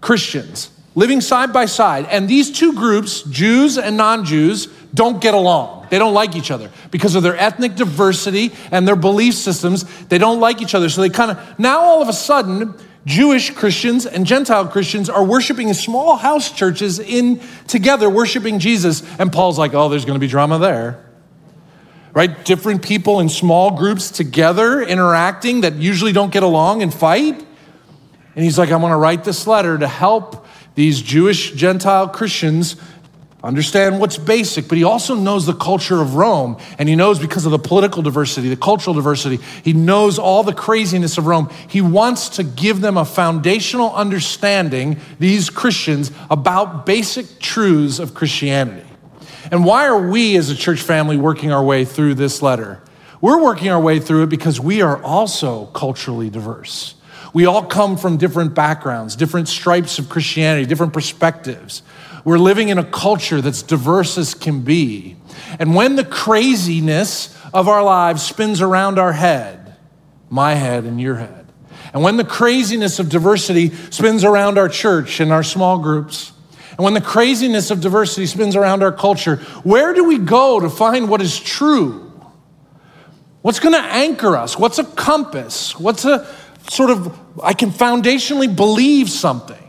Christians 0.00 0.70
living 0.94 1.20
side 1.20 1.52
by 1.52 1.66
side. 1.66 2.06
And 2.06 2.28
these 2.28 2.50
two 2.50 2.72
groups, 2.72 3.22
Jews 3.22 3.78
and 3.78 3.96
non 3.96 4.24
Jews, 4.24 4.66
don't 4.92 5.20
get 5.20 5.34
along. 5.34 5.88
They 5.90 5.98
don't 5.98 6.14
like 6.14 6.36
each 6.36 6.50
other 6.50 6.70
because 6.90 7.14
of 7.14 7.22
their 7.22 7.36
ethnic 7.36 7.74
diversity 7.74 8.52
and 8.70 8.86
their 8.86 8.96
belief 8.96 9.34
systems. 9.34 9.84
They 10.06 10.18
don't 10.18 10.40
like 10.40 10.62
each 10.62 10.74
other. 10.74 10.88
So 10.88 11.00
they 11.00 11.10
kind 11.10 11.32
of, 11.32 11.58
now 11.58 11.80
all 11.80 12.02
of 12.02 12.08
a 12.08 12.12
sudden, 12.12 12.74
Jewish 13.06 13.50
Christians 13.50 14.06
and 14.06 14.24
Gentile 14.24 14.66
Christians 14.66 15.10
are 15.10 15.24
worshiping 15.24 15.68
in 15.68 15.74
small 15.74 16.16
house 16.16 16.50
churches 16.50 16.98
in 16.98 17.40
together, 17.66 18.08
worshiping 18.08 18.58
Jesus. 18.58 19.02
And 19.18 19.30
Paul's 19.30 19.58
like, 19.58 19.74
oh, 19.74 19.88
there's 19.88 20.04
going 20.04 20.16
to 20.16 20.20
be 20.20 20.26
drama 20.26 20.58
there. 20.58 21.04
Right? 22.14 22.44
Different 22.44 22.82
people 22.82 23.20
in 23.20 23.28
small 23.28 23.72
groups 23.72 24.10
together 24.10 24.80
interacting 24.80 25.62
that 25.62 25.74
usually 25.74 26.12
don't 26.12 26.32
get 26.32 26.42
along 26.42 26.82
and 26.82 26.94
fight. 26.94 27.44
And 28.34 28.44
he's 28.44 28.58
like, 28.58 28.70
I 28.70 28.76
want 28.76 28.92
to 28.92 28.96
write 28.96 29.24
this 29.24 29.46
letter 29.46 29.76
to 29.76 29.88
help 29.88 30.46
these 30.74 31.02
Jewish 31.02 31.52
Gentile 31.52 32.08
Christians 32.08 32.76
understand 33.44 34.00
what's 34.00 34.16
basic, 34.16 34.68
but 34.68 34.78
he 34.78 34.84
also 34.84 35.14
knows 35.14 35.44
the 35.44 35.54
culture 35.54 36.00
of 36.00 36.14
Rome. 36.14 36.56
And 36.78 36.88
he 36.88 36.96
knows 36.96 37.18
because 37.18 37.44
of 37.44 37.52
the 37.52 37.58
political 37.58 38.02
diversity, 38.02 38.48
the 38.48 38.56
cultural 38.56 38.94
diversity, 38.94 39.38
he 39.62 39.74
knows 39.74 40.18
all 40.18 40.42
the 40.42 40.54
craziness 40.54 41.18
of 41.18 41.26
Rome. 41.26 41.50
He 41.68 41.80
wants 41.80 42.30
to 42.30 42.42
give 42.42 42.80
them 42.80 42.96
a 42.96 43.04
foundational 43.04 43.94
understanding, 43.94 44.98
these 45.18 45.50
Christians, 45.50 46.10
about 46.30 46.86
basic 46.86 47.38
truths 47.38 47.98
of 47.98 48.14
Christianity. 48.14 48.88
And 49.50 49.64
why 49.64 49.86
are 49.86 50.08
we 50.08 50.36
as 50.36 50.48
a 50.48 50.56
church 50.56 50.80
family 50.80 51.18
working 51.18 51.52
our 51.52 51.62
way 51.62 51.84
through 51.84 52.14
this 52.14 52.40
letter? 52.40 52.80
We're 53.20 53.42
working 53.42 53.68
our 53.68 53.80
way 53.80 54.00
through 54.00 54.24
it 54.24 54.28
because 54.30 54.58
we 54.58 54.82
are 54.82 55.02
also 55.02 55.66
culturally 55.66 56.30
diverse. 56.30 56.94
We 57.34 57.46
all 57.46 57.64
come 57.64 57.96
from 57.96 58.16
different 58.16 58.54
backgrounds, 58.54 59.16
different 59.16 59.48
stripes 59.48 59.98
of 59.98 60.08
Christianity, 60.08 60.66
different 60.66 60.92
perspectives. 60.92 61.82
We're 62.24 62.38
living 62.38 62.70
in 62.70 62.78
a 62.78 62.84
culture 62.84 63.40
that's 63.40 63.62
diverse 63.62 64.16
as 64.16 64.34
can 64.34 64.62
be. 64.62 65.16
And 65.58 65.74
when 65.74 65.96
the 65.96 66.04
craziness 66.04 67.36
of 67.52 67.68
our 67.68 67.82
lives 67.82 68.22
spins 68.22 68.60
around 68.60 68.98
our 68.98 69.12
head, 69.12 69.76
my 70.30 70.54
head 70.54 70.84
and 70.84 71.00
your 71.00 71.16
head, 71.16 71.46
and 71.92 72.02
when 72.02 72.16
the 72.16 72.24
craziness 72.24 72.98
of 72.98 73.08
diversity 73.08 73.70
spins 73.90 74.24
around 74.24 74.58
our 74.58 74.68
church 74.68 75.20
and 75.20 75.32
our 75.32 75.42
small 75.42 75.78
groups, 75.78 76.32
and 76.70 76.80
when 76.80 76.94
the 76.94 77.00
craziness 77.00 77.70
of 77.70 77.80
diversity 77.80 78.26
spins 78.26 78.56
around 78.56 78.82
our 78.82 78.90
culture, 78.90 79.36
where 79.62 79.94
do 79.94 80.04
we 80.04 80.18
go 80.18 80.58
to 80.58 80.68
find 80.68 81.08
what 81.08 81.22
is 81.22 81.38
true? 81.38 82.10
What's 83.42 83.60
going 83.60 83.74
to 83.74 83.80
anchor 83.80 84.36
us? 84.36 84.58
What's 84.58 84.78
a 84.78 84.84
compass? 84.84 85.78
What's 85.78 86.04
a 86.04 86.26
sort 86.68 86.90
of, 86.90 87.16
I 87.42 87.52
can 87.52 87.70
foundationally 87.70 88.54
believe 88.54 89.08
something? 89.08 89.63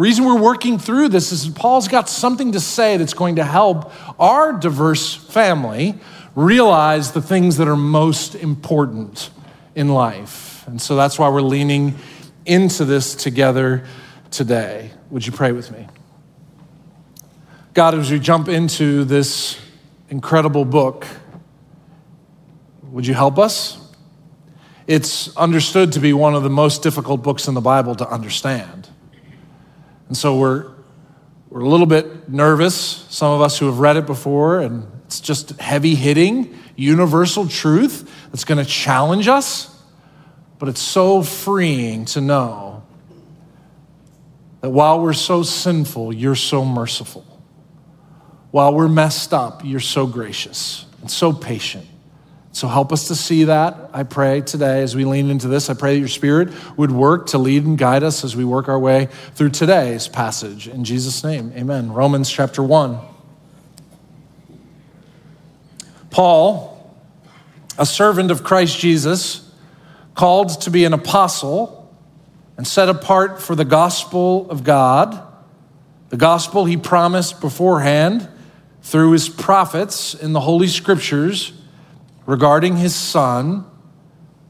Reason 0.00 0.24
we're 0.24 0.40
working 0.40 0.78
through 0.78 1.10
this 1.10 1.30
is 1.30 1.48
Paul's 1.48 1.88
got 1.88 2.08
something 2.08 2.52
to 2.52 2.60
say 2.60 2.96
that's 2.96 3.14
going 3.14 3.36
to 3.36 3.44
help 3.44 3.92
our 4.18 4.52
diverse 4.52 5.14
family 5.14 5.98
realize 6.34 7.12
the 7.12 7.22
things 7.22 7.58
that 7.58 7.68
are 7.68 7.76
most 7.76 8.34
important 8.34 9.30
in 9.74 9.88
life. 9.88 10.66
And 10.66 10.80
so 10.80 10.96
that's 10.96 11.18
why 11.18 11.28
we're 11.28 11.42
leaning 11.42 11.96
into 12.46 12.84
this 12.84 13.14
together 13.14 13.84
today. 14.30 14.90
Would 15.10 15.26
you 15.26 15.32
pray 15.32 15.52
with 15.52 15.70
me? 15.70 15.86
God, 17.74 17.94
as 17.94 18.10
we 18.10 18.18
jump 18.18 18.48
into 18.48 19.04
this 19.04 19.60
incredible 20.08 20.64
book, 20.64 21.06
would 22.84 23.06
you 23.06 23.14
help 23.14 23.38
us? 23.38 23.78
It's 24.86 25.36
understood 25.36 25.92
to 25.92 26.00
be 26.00 26.12
one 26.12 26.34
of 26.34 26.42
the 26.42 26.50
most 26.50 26.82
difficult 26.82 27.22
books 27.22 27.46
in 27.46 27.54
the 27.54 27.60
Bible 27.60 27.94
to 27.96 28.08
understand. 28.08 28.79
And 30.10 30.16
so 30.16 30.36
we're, 30.36 30.66
we're 31.50 31.60
a 31.60 31.68
little 31.68 31.86
bit 31.86 32.28
nervous, 32.28 32.74
some 32.74 33.32
of 33.32 33.40
us 33.40 33.60
who 33.60 33.66
have 33.66 33.78
read 33.78 33.96
it 33.96 34.06
before, 34.06 34.58
and 34.58 34.90
it's 35.04 35.20
just 35.20 35.50
heavy 35.60 35.94
hitting, 35.94 36.58
universal 36.74 37.46
truth 37.46 38.12
that's 38.32 38.42
going 38.42 38.58
to 38.58 38.68
challenge 38.68 39.28
us. 39.28 39.72
But 40.58 40.68
it's 40.68 40.82
so 40.82 41.22
freeing 41.22 42.06
to 42.06 42.20
know 42.20 42.82
that 44.62 44.70
while 44.70 45.00
we're 45.00 45.12
so 45.12 45.44
sinful, 45.44 46.12
you're 46.12 46.34
so 46.34 46.64
merciful. 46.64 47.24
While 48.50 48.74
we're 48.74 48.88
messed 48.88 49.32
up, 49.32 49.64
you're 49.64 49.78
so 49.78 50.08
gracious 50.08 50.86
and 51.02 51.08
so 51.08 51.32
patient. 51.32 51.86
So 52.52 52.66
help 52.66 52.92
us 52.92 53.06
to 53.08 53.14
see 53.14 53.44
that, 53.44 53.90
I 53.92 54.02
pray 54.02 54.40
today 54.40 54.82
as 54.82 54.96
we 54.96 55.04
lean 55.04 55.30
into 55.30 55.46
this. 55.46 55.70
I 55.70 55.74
pray 55.74 55.94
that 55.94 56.00
your 56.00 56.08
spirit 56.08 56.48
would 56.76 56.90
work 56.90 57.28
to 57.28 57.38
lead 57.38 57.64
and 57.64 57.78
guide 57.78 58.02
us 58.02 58.24
as 58.24 58.34
we 58.34 58.44
work 58.44 58.68
our 58.68 58.78
way 58.78 59.08
through 59.34 59.50
today's 59.50 60.08
passage. 60.08 60.66
In 60.66 60.82
Jesus' 60.82 61.22
name, 61.22 61.52
amen. 61.56 61.92
Romans 61.92 62.28
chapter 62.28 62.62
1. 62.62 62.98
Paul, 66.10 66.92
a 67.78 67.86
servant 67.86 68.32
of 68.32 68.42
Christ 68.42 68.78
Jesus, 68.80 69.48
called 70.16 70.60
to 70.62 70.70
be 70.70 70.84
an 70.84 70.92
apostle 70.92 71.88
and 72.56 72.66
set 72.66 72.88
apart 72.88 73.40
for 73.40 73.54
the 73.54 73.64
gospel 73.64 74.50
of 74.50 74.64
God, 74.64 75.22
the 76.08 76.16
gospel 76.16 76.64
he 76.64 76.76
promised 76.76 77.40
beforehand 77.40 78.28
through 78.82 79.12
his 79.12 79.28
prophets 79.28 80.14
in 80.14 80.32
the 80.32 80.40
Holy 80.40 80.66
Scriptures 80.66 81.52
regarding 82.30 82.76
his 82.76 82.94
son, 82.94 83.64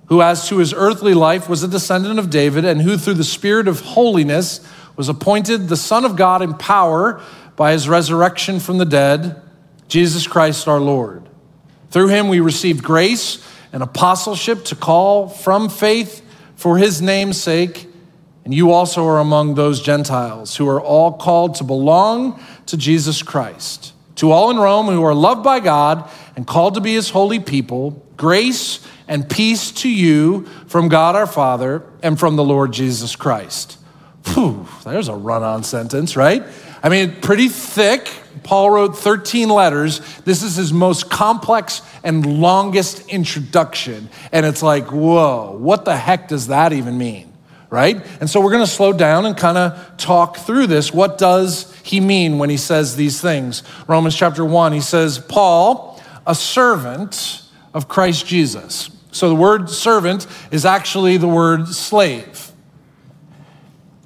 who, 0.09 0.21
as 0.21 0.47
to 0.49 0.59
his 0.59 0.75
earthly 0.75 1.15
life, 1.15 1.49
was 1.49 1.63
a 1.63 1.69
descendant 1.69 2.19
of 2.19 2.29
David, 2.29 2.63
and 2.67 2.83
who, 2.83 2.99
through 2.99 3.15
the 3.15 3.25
Spirit 3.25 3.67
of 3.69 3.81
holiness, 3.81 4.61
was 4.97 5.09
appointed 5.09 5.67
the 5.67 5.79
Son 5.79 6.05
of 6.05 6.15
God 6.15 6.43
in 6.43 6.53
power 6.53 7.23
by 7.57 7.73
his 7.73 7.89
resurrection 7.89 8.61
from 8.61 8.77
the 8.77 8.85
dead, 8.85 9.41
Jesus 9.89 10.27
Christ 10.27 10.69
our 10.69 10.79
Lord. 10.79 11.27
Through 11.91 12.09
him 12.09 12.29
we 12.29 12.41
received 12.41 12.85
grace 12.85 13.43
and 13.73 13.83
apostleship 13.83 14.63
to 14.67 14.77
call 14.77 15.31
from 15.31 15.71
faith 15.71 16.23
for 16.57 16.77
his 16.77 17.01
name's 17.01 17.41
sake. 17.41 17.87
And 18.45 18.53
you 18.53 18.73
also 18.73 19.07
are 19.07 19.21
among 19.21 19.55
those 19.55 19.81
Gentiles 19.81 20.55
who 20.55 20.69
are 20.69 20.83
all 20.83 21.15
called 21.15 21.55
to 21.55 21.65
belong 21.65 22.45
to 22.67 22.77
Jesus 22.77 23.23
Christ. 23.23 23.95
To 24.17 24.33
all 24.33 24.51
in 24.51 24.59
Rome 24.59 24.87
who 24.89 25.03
are 25.03 25.15
loved 25.15 25.43
by 25.43 25.61
God 25.61 26.11
and 26.37 26.47
called 26.47 26.75
to 26.75 26.81
be 26.81 26.95
his 26.95 27.11
holy 27.11 27.39
people, 27.41 28.05
grace 28.17 28.87
and 29.09 29.29
peace 29.29 29.73
to 29.73 29.89
you 29.89 30.45
from 30.67 30.89
God 30.89 31.17
our 31.17 31.27
Father 31.27 31.83
and 32.03 32.19
from 32.19 32.37
the 32.37 32.45
Lord 32.45 32.73
Jesus 32.73 33.17
Christ. 33.17 33.79
Whew, 34.27 34.67
there's 34.85 35.09
a 35.09 35.15
run 35.15 35.43
on 35.43 35.65
sentence, 35.65 36.17
right? 36.17 36.45
I 36.83 36.89
mean, 36.89 37.21
pretty 37.21 37.49
thick. 37.49 38.09
Paul 38.43 38.71
wrote 38.71 38.97
13 38.97 39.49
letters. 39.49 40.01
This 40.21 40.43
is 40.43 40.57
his 40.57 40.73
most 40.73 41.11
complex 41.11 41.83
and 42.05 42.41
longest 42.41 43.09
introduction. 43.09 44.09
And 44.33 44.47
it's 44.47 44.63
like, 44.63 44.91
whoa, 44.91 45.57
what 45.59 45.85
the 45.85 45.97
heck 45.97 46.29
does 46.29 46.47
that 46.47 46.73
even 46.73 46.97
mean? 46.97 47.33
Right? 47.69 48.05
And 48.21 48.29
so 48.29 48.41
we're 48.41 48.51
going 48.51 48.65
to 48.65 48.71
slow 48.71 48.93
down 48.93 49.27
and 49.27 49.37
kind 49.37 49.57
of 49.57 49.97
talk 49.97 50.39
through 50.39 50.67
this. 50.67 50.93
What 50.93 51.19
does 51.19 51.73
he 51.83 52.01
mean 52.01 52.39
when 52.39 52.51
he 52.51 52.57
says 52.57 52.97
these 52.97 53.21
things? 53.21 53.63
Romans 53.87 54.17
chapter 54.17 54.45
1, 54.45 54.73
he 54.73 54.81
says, 54.81 55.19
Paul, 55.19 55.90
a 56.27 56.35
servant 56.35 57.43
of 57.75 57.89
Christ 57.89 58.27
Jesus. 58.27 58.91
So 59.13 59.29
the 59.29 59.35
word 59.35 59.71
servant 59.71 60.27
is 60.51 60.65
actually 60.65 61.17
the 61.17 61.29
word 61.29 61.69
slave. 61.69 62.53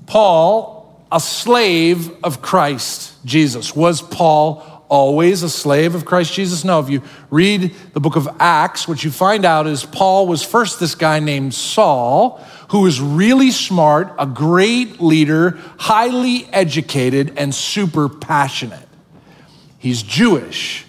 Paul, 0.07 1.05
a 1.11 1.21
slave 1.21 2.11
of 2.25 2.43
Christ 2.43 3.15
Jesus. 3.25 3.75
Was 3.75 4.03
Paul 4.03 4.85
always 4.89 5.43
a 5.43 5.51
slave 5.51 5.95
of 5.95 6.05
Christ 6.05 6.35
Jesus? 6.35 6.65
No, 6.65 6.81
if 6.81 6.89
you 6.89 7.03
read 7.31 7.75
the 7.93 8.01
book 8.01 8.17
of 8.17 8.29
Acts, 8.39 8.87
what 8.87 9.05
you 9.05 9.11
find 9.11 9.45
out 9.45 9.67
is 9.67 9.85
Paul 9.85 10.27
was 10.27 10.43
first 10.43 10.81
this 10.81 10.95
guy 10.95 11.21
named 11.21 11.55
Saul, 11.55 12.39
who 12.71 12.83
was 12.83 13.01
really 13.01 13.51
smart, 13.51 14.15
a 14.19 14.27
great 14.27 15.01
leader, 15.01 15.59
highly 15.79 16.47
educated, 16.53 17.35
and 17.37 17.55
super 17.55 18.09
passionate. 18.09 18.89
He's 19.79 20.03
Jewish. 20.03 20.84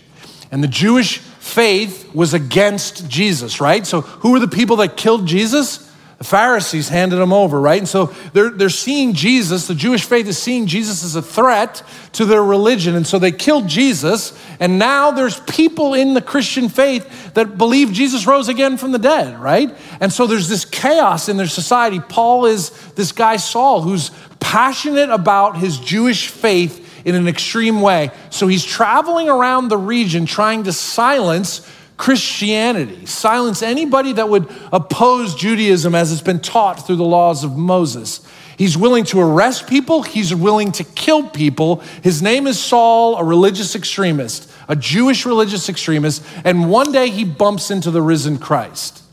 And 0.52 0.64
the 0.64 0.68
Jewish 0.68 1.20
faith 1.20 2.14
was 2.14 2.34
against 2.34 3.10
Jesus, 3.10 3.60
right? 3.62 3.86
So 3.86 4.02
who 4.02 4.32
were 4.32 4.40
the 4.40 4.48
people 4.48 4.78
that 4.78 4.98
killed 4.98 5.28
Jesus? 5.28 5.86
The 6.18 6.24
Pharisees 6.24 6.88
handed 6.88 7.20
him 7.20 7.34
over, 7.34 7.60
right? 7.60 7.78
And 7.78 7.88
so 7.90 8.06
they're, 8.32 8.50
they're 8.50 8.70
seeing 8.70 9.14
Jesus, 9.14 9.68
the 9.68 9.75
Jewish 9.75 10.06
faith 10.06 10.28
is 10.28 10.38
seeing 10.38 10.66
Jesus 10.66 11.04
as 11.04 11.18
a 11.18 11.22
threat 11.22 11.84
to 12.14 12.24
their 12.24 12.42
religion. 12.42 12.96
And 12.96 13.06
so 13.06 13.20
they 13.20 13.34
killed 13.34 13.68
Jesus. 13.68 14.38
And 14.62 14.80
now 14.80 15.12
there's 15.12 15.42
people 15.42 15.94
in 15.94 16.14
the 16.14 16.22
Christian 16.22 16.70
faith 16.70 17.34
that 17.34 17.58
believe 17.58 17.92
Jesus 17.92 18.25
rose 18.25 18.48
again 18.48 18.78
from 18.78 18.94
the 18.94 19.00
dead, 19.00 19.38
right? 19.38 19.75
And 20.00 20.12
so 20.12 20.25
there's 20.25 20.48
this 20.48 20.64
chaos 20.64 21.28
in 21.28 21.36
their 21.36 21.48
society. 21.48 22.00
Paul 22.00 22.46
is 22.46 22.70
this 22.94 23.12
guy, 23.12 23.36
Saul, 23.36 23.82
who's 23.82 24.12
passionate 24.40 25.10
about 25.10 25.58
his 25.58 25.78
Jewish 25.80 26.30
faith 26.30 26.85
in 27.06 27.16
an 27.16 27.28
extreme 27.28 27.80
way. 27.80 28.12
So 28.32 28.48
he's 28.48 28.66
traveling 28.66 29.30
around 29.30 29.70
the 29.70 29.78
region 29.78 30.26
trying 30.26 30.64
to 30.64 30.74
silence 30.74 31.72
Christianity, 31.98 33.06
silence 33.06 33.62
anybody 33.62 34.12
that 34.14 34.28
would 34.28 34.52
oppose 34.74 35.34
Judaism 35.36 35.96
as 35.96 36.12
it's 36.12 36.22
been 36.22 36.42
taught 36.42 36.86
through 36.86 36.98
the 36.98 37.06
laws 37.06 37.46
of 37.46 37.56
Moses. 37.56 38.28
He's 38.58 38.78
willing 38.78 39.04
to 39.06 39.20
arrest 39.20 39.68
people, 39.68 40.04
he's 40.04 40.34
willing 40.34 40.72
to 40.74 40.84
kill 40.84 41.30
people. 41.30 41.78
His 42.04 42.22
name 42.22 42.48
is 42.48 42.62
Saul, 42.62 43.18
a 43.18 43.24
religious 43.24 43.76
extremist, 43.76 44.52
a 44.68 44.76
Jewish 44.76 45.26
religious 45.26 45.70
extremist, 45.70 46.24
and 46.44 46.70
one 46.70 46.92
day 46.92 47.10
he 47.10 47.24
bumps 47.24 47.72
into 47.72 47.92
the 47.92 48.02
risen 48.02 48.40
Christ. 48.40 49.04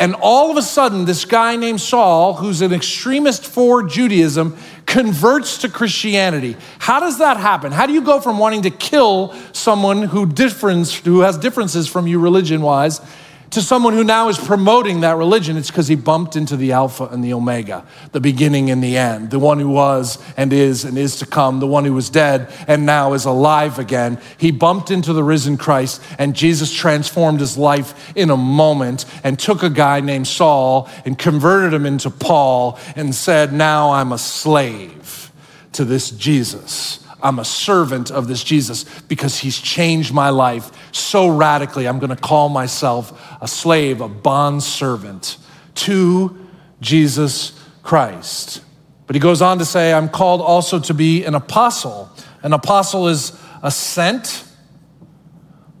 And 0.00 0.14
all 0.20 0.50
of 0.50 0.56
a 0.56 0.62
sudden, 0.62 1.06
this 1.06 1.24
guy 1.24 1.56
named 1.56 1.80
Saul, 1.80 2.34
who's 2.34 2.62
an 2.62 2.72
extremist 2.72 3.44
for 3.44 3.82
Judaism, 3.82 4.56
converts 4.88 5.58
to 5.58 5.68
Christianity. 5.68 6.56
How 6.78 6.98
does 6.98 7.18
that 7.18 7.36
happen? 7.36 7.72
How 7.72 7.86
do 7.86 7.92
you 7.92 8.00
go 8.00 8.20
from 8.20 8.38
wanting 8.38 8.62
to 8.62 8.70
kill 8.70 9.34
someone 9.52 10.02
who 10.02 10.24
difference, 10.24 10.94
who 10.94 11.20
has 11.20 11.36
differences 11.36 11.86
from 11.86 12.06
you 12.06 12.18
religion 12.18 12.62
wise 12.62 13.00
to 13.50 13.62
someone 13.62 13.94
who 13.94 14.04
now 14.04 14.28
is 14.28 14.38
promoting 14.38 15.00
that 15.00 15.16
religion, 15.16 15.56
it's 15.56 15.70
because 15.70 15.88
he 15.88 15.94
bumped 15.94 16.36
into 16.36 16.56
the 16.56 16.72
Alpha 16.72 17.04
and 17.04 17.24
the 17.24 17.32
Omega, 17.32 17.86
the 18.12 18.20
beginning 18.20 18.70
and 18.70 18.82
the 18.82 18.96
end, 18.96 19.30
the 19.30 19.38
one 19.38 19.58
who 19.58 19.70
was 19.70 20.18
and 20.36 20.52
is 20.52 20.84
and 20.84 20.98
is 20.98 21.16
to 21.20 21.26
come, 21.26 21.60
the 21.60 21.66
one 21.66 21.84
who 21.84 21.94
was 21.94 22.10
dead 22.10 22.52
and 22.66 22.84
now 22.84 23.14
is 23.14 23.24
alive 23.24 23.78
again. 23.78 24.20
He 24.36 24.50
bumped 24.50 24.90
into 24.90 25.12
the 25.12 25.24
risen 25.24 25.56
Christ, 25.56 26.02
and 26.18 26.34
Jesus 26.34 26.74
transformed 26.74 27.40
his 27.40 27.56
life 27.56 28.12
in 28.14 28.30
a 28.30 28.36
moment 28.36 29.06
and 29.24 29.38
took 29.38 29.62
a 29.62 29.70
guy 29.70 30.00
named 30.00 30.26
Saul 30.26 30.90
and 31.04 31.18
converted 31.18 31.72
him 31.72 31.86
into 31.86 32.10
Paul 32.10 32.78
and 32.96 33.14
said, 33.14 33.52
Now 33.52 33.92
I'm 33.92 34.12
a 34.12 34.18
slave 34.18 35.32
to 35.72 35.84
this 35.84 36.10
Jesus. 36.10 37.07
I'm 37.22 37.38
a 37.38 37.44
servant 37.44 38.10
of 38.10 38.28
this 38.28 38.42
Jesus 38.44 38.84
because 39.02 39.38
he's 39.38 39.58
changed 39.58 40.12
my 40.12 40.30
life 40.30 40.70
so 40.92 41.28
radically. 41.28 41.88
I'm 41.88 41.98
going 41.98 42.14
to 42.14 42.16
call 42.16 42.48
myself 42.48 43.36
a 43.40 43.48
slave, 43.48 44.00
a 44.00 44.08
bond 44.08 44.62
servant 44.62 45.38
to 45.76 46.36
Jesus 46.80 47.58
Christ. 47.82 48.62
But 49.06 49.16
he 49.16 49.20
goes 49.20 49.40
on 49.42 49.58
to 49.58 49.64
say, 49.64 49.92
I'm 49.92 50.08
called 50.08 50.40
also 50.40 50.78
to 50.80 50.94
be 50.94 51.24
an 51.24 51.34
apostle. 51.34 52.10
An 52.42 52.52
apostle 52.52 53.08
is 53.08 53.32
a 53.62 53.70
sent 53.70 54.44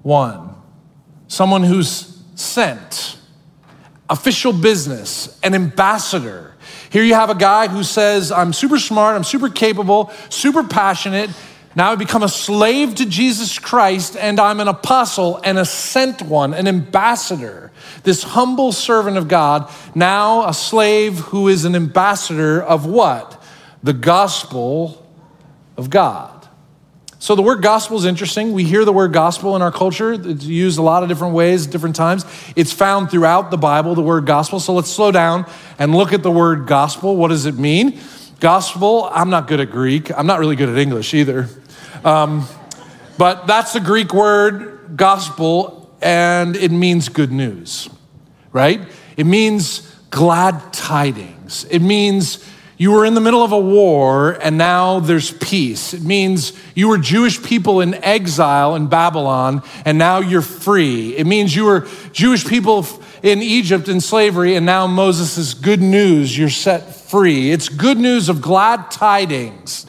one, 0.02 0.54
someone 1.26 1.62
who's 1.62 2.22
sent, 2.34 3.18
official 4.08 4.52
business, 4.52 5.38
an 5.42 5.54
ambassador. 5.54 6.54
Here 6.90 7.02
you 7.02 7.14
have 7.14 7.30
a 7.30 7.34
guy 7.34 7.68
who 7.68 7.84
says, 7.84 8.32
I'm 8.32 8.52
super 8.52 8.78
smart, 8.78 9.14
I'm 9.14 9.24
super 9.24 9.48
capable, 9.48 10.10
super 10.30 10.64
passionate. 10.64 11.30
Now 11.76 11.92
I 11.92 11.94
become 11.96 12.22
a 12.22 12.28
slave 12.28 12.94
to 12.96 13.06
Jesus 13.06 13.58
Christ, 13.58 14.16
and 14.16 14.40
I'm 14.40 14.58
an 14.58 14.68
apostle 14.68 15.40
and 15.44 15.58
a 15.58 15.64
sent 15.64 16.22
one, 16.22 16.54
an 16.54 16.66
ambassador. 16.66 17.70
This 18.04 18.22
humble 18.22 18.72
servant 18.72 19.16
of 19.16 19.28
God, 19.28 19.70
now 19.94 20.48
a 20.48 20.54
slave 20.54 21.18
who 21.18 21.48
is 21.48 21.64
an 21.64 21.76
ambassador 21.76 22.60
of 22.62 22.86
what? 22.86 23.42
The 23.82 23.92
gospel 23.92 25.06
of 25.76 25.90
God. 25.90 26.37
So 27.20 27.34
the 27.34 27.42
word 27.42 27.62
gospel 27.62 27.96
is 27.98 28.04
interesting. 28.04 28.52
We 28.52 28.62
hear 28.62 28.84
the 28.84 28.92
word 28.92 29.12
gospel 29.12 29.56
in 29.56 29.62
our 29.62 29.72
culture. 29.72 30.12
It's 30.12 30.44
used 30.44 30.78
a 30.78 30.82
lot 30.82 31.02
of 31.02 31.08
different 31.08 31.34
ways, 31.34 31.66
different 31.66 31.96
times. 31.96 32.24
It's 32.54 32.72
found 32.72 33.10
throughout 33.10 33.50
the 33.50 33.58
Bible, 33.58 33.96
the 33.96 34.02
word 34.02 34.24
gospel. 34.24 34.60
So 34.60 34.72
let's 34.72 34.88
slow 34.88 35.10
down 35.10 35.44
and 35.80 35.94
look 35.94 36.12
at 36.12 36.22
the 36.22 36.30
word 36.30 36.68
gospel. 36.68 37.16
What 37.16 37.28
does 37.28 37.44
it 37.44 37.56
mean? 37.56 37.98
Gospel, 38.38 39.08
I'm 39.12 39.30
not 39.30 39.48
good 39.48 39.58
at 39.58 39.72
Greek. 39.72 40.16
I'm 40.16 40.28
not 40.28 40.38
really 40.38 40.54
good 40.54 40.68
at 40.68 40.78
English 40.78 41.12
either. 41.12 41.48
Um, 42.04 42.46
but 43.18 43.48
that's 43.48 43.72
the 43.72 43.80
Greek 43.80 44.14
word 44.14 44.96
gospel, 44.96 45.92
and 46.00 46.54
it 46.54 46.70
means 46.70 47.08
good 47.08 47.32
news, 47.32 47.88
right? 48.52 48.80
It 49.16 49.26
means 49.26 49.80
glad 50.10 50.72
tidings. 50.72 51.64
It 51.64 51.80
means 51.80 52.48
you 52.78 52.92
were 52.92 53.04
in 53.04 53.14
the 53.14 53.20
middle 53.20 53.42
of 53.42 53.50
a 53.50 53.58
war 53.58 54.38
and 54.40 54.56
now 54.56 55.00
there's 55.00 55.32
peace. 55.32 55.92
It 55.92 56.02
means 56.02 56.52
you 56.76 56.88
were 56.88 56.96
Jewish 56.96 57.42
people 57.42 57.80
in 57.80 57.94
exile 58.04 58.76
in 58.76 58.86
Babylon 58.86 59.64
and 59.84 59.98
now 59.98 60.20
you're 60.20 60.42
free. 60.42 61.16
It 61.16 61.26
means 61.26 61.56
you 61.56 61.64
were 61.64 61.88
Jewish 62.12 62.46
people 62.46 62.86
in 63.20 63.42
Egypt 63.42 63.88
in 63.88 64.00
slavery 64.00 64.54
and 64.54 64.64
now 64.64 64.86
Moses 64.86 65.54
good 65.54 65.82
news, 65.82 66.38
you're 66.38 66.48
set 66.48 66.94
free. 66.94 67.50
It's 67.50 67.68
good 67.68 67.98
news 67.98 68.28
of 68.28 68.40
glad 68.40 68.92
tidings. 68.92 69.84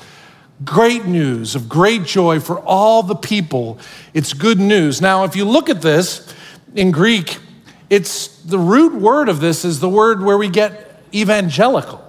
Great 0.65 1.05
news 1.05 1.53
of 1.55 1.69
great 1.69 2.05
joy 2.05 2.39
for 2.39 2.60
all 2.60 3.03
the 3.03 3.15
people. 3.15 3.77
It's 4.15 4.34
good 4.34 4.60
news. 4.60 5.00
Now, 5.00 5.24
if 5.24 5.36
you 5.36 5.46
look 5.46 5.69
at 5.69 5.81
this 5.81 6.34
in 6.75 6.91
Greek, 6.91 7.38
it's 7.89 8.27
the 8.41 8.60
root 8.60 8.96
word 8.96 9.29
of 9.29 9.39
this 9.39 9.63
is 9.63 9.79
the 9.79 9.88
word 9.88 10.22
where 10.22 10.38
we 10.38 10.50
get 10.50 11.01
evangelical. 11.13 12.09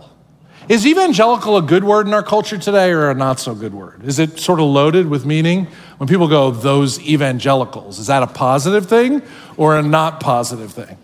Is 0.70 0.86
evangelical 0.86 1.56
a 1.56 1.62
good 1.62 1.82
word 1.82 2.06
in 2.06 2.14
our 2.14 2.22
culture 2.22 2.56
today 2.56 2.92
or 2.92 3.10
a 3.10 3.14
not 3.14 3.40
so 3.40 3.56
good 3.56 3.74
word? 3.74 4.04
Is 4.04 4.20
it 4.20 4.38
sort 4.38 4.60
of 4.60 4.66
loaded 4.66 5.08
with 5.08 5.26
meaning? 5.26 5.66
When 5.96 6.08
people 6.08 6.28
go, 6.28 6.52
those 6.52 7.00
evangelicals, 7.00 7.98
is 7.98 8.06
that 8.06 8.22
a 8.22 8.28
positive 8.28 8.86
thing 8.86 9.20
or 9.56 9.76
a 9.76 9.82
not 9.82 10.20
positive 10.20 10.72
thing? 10.72 10.96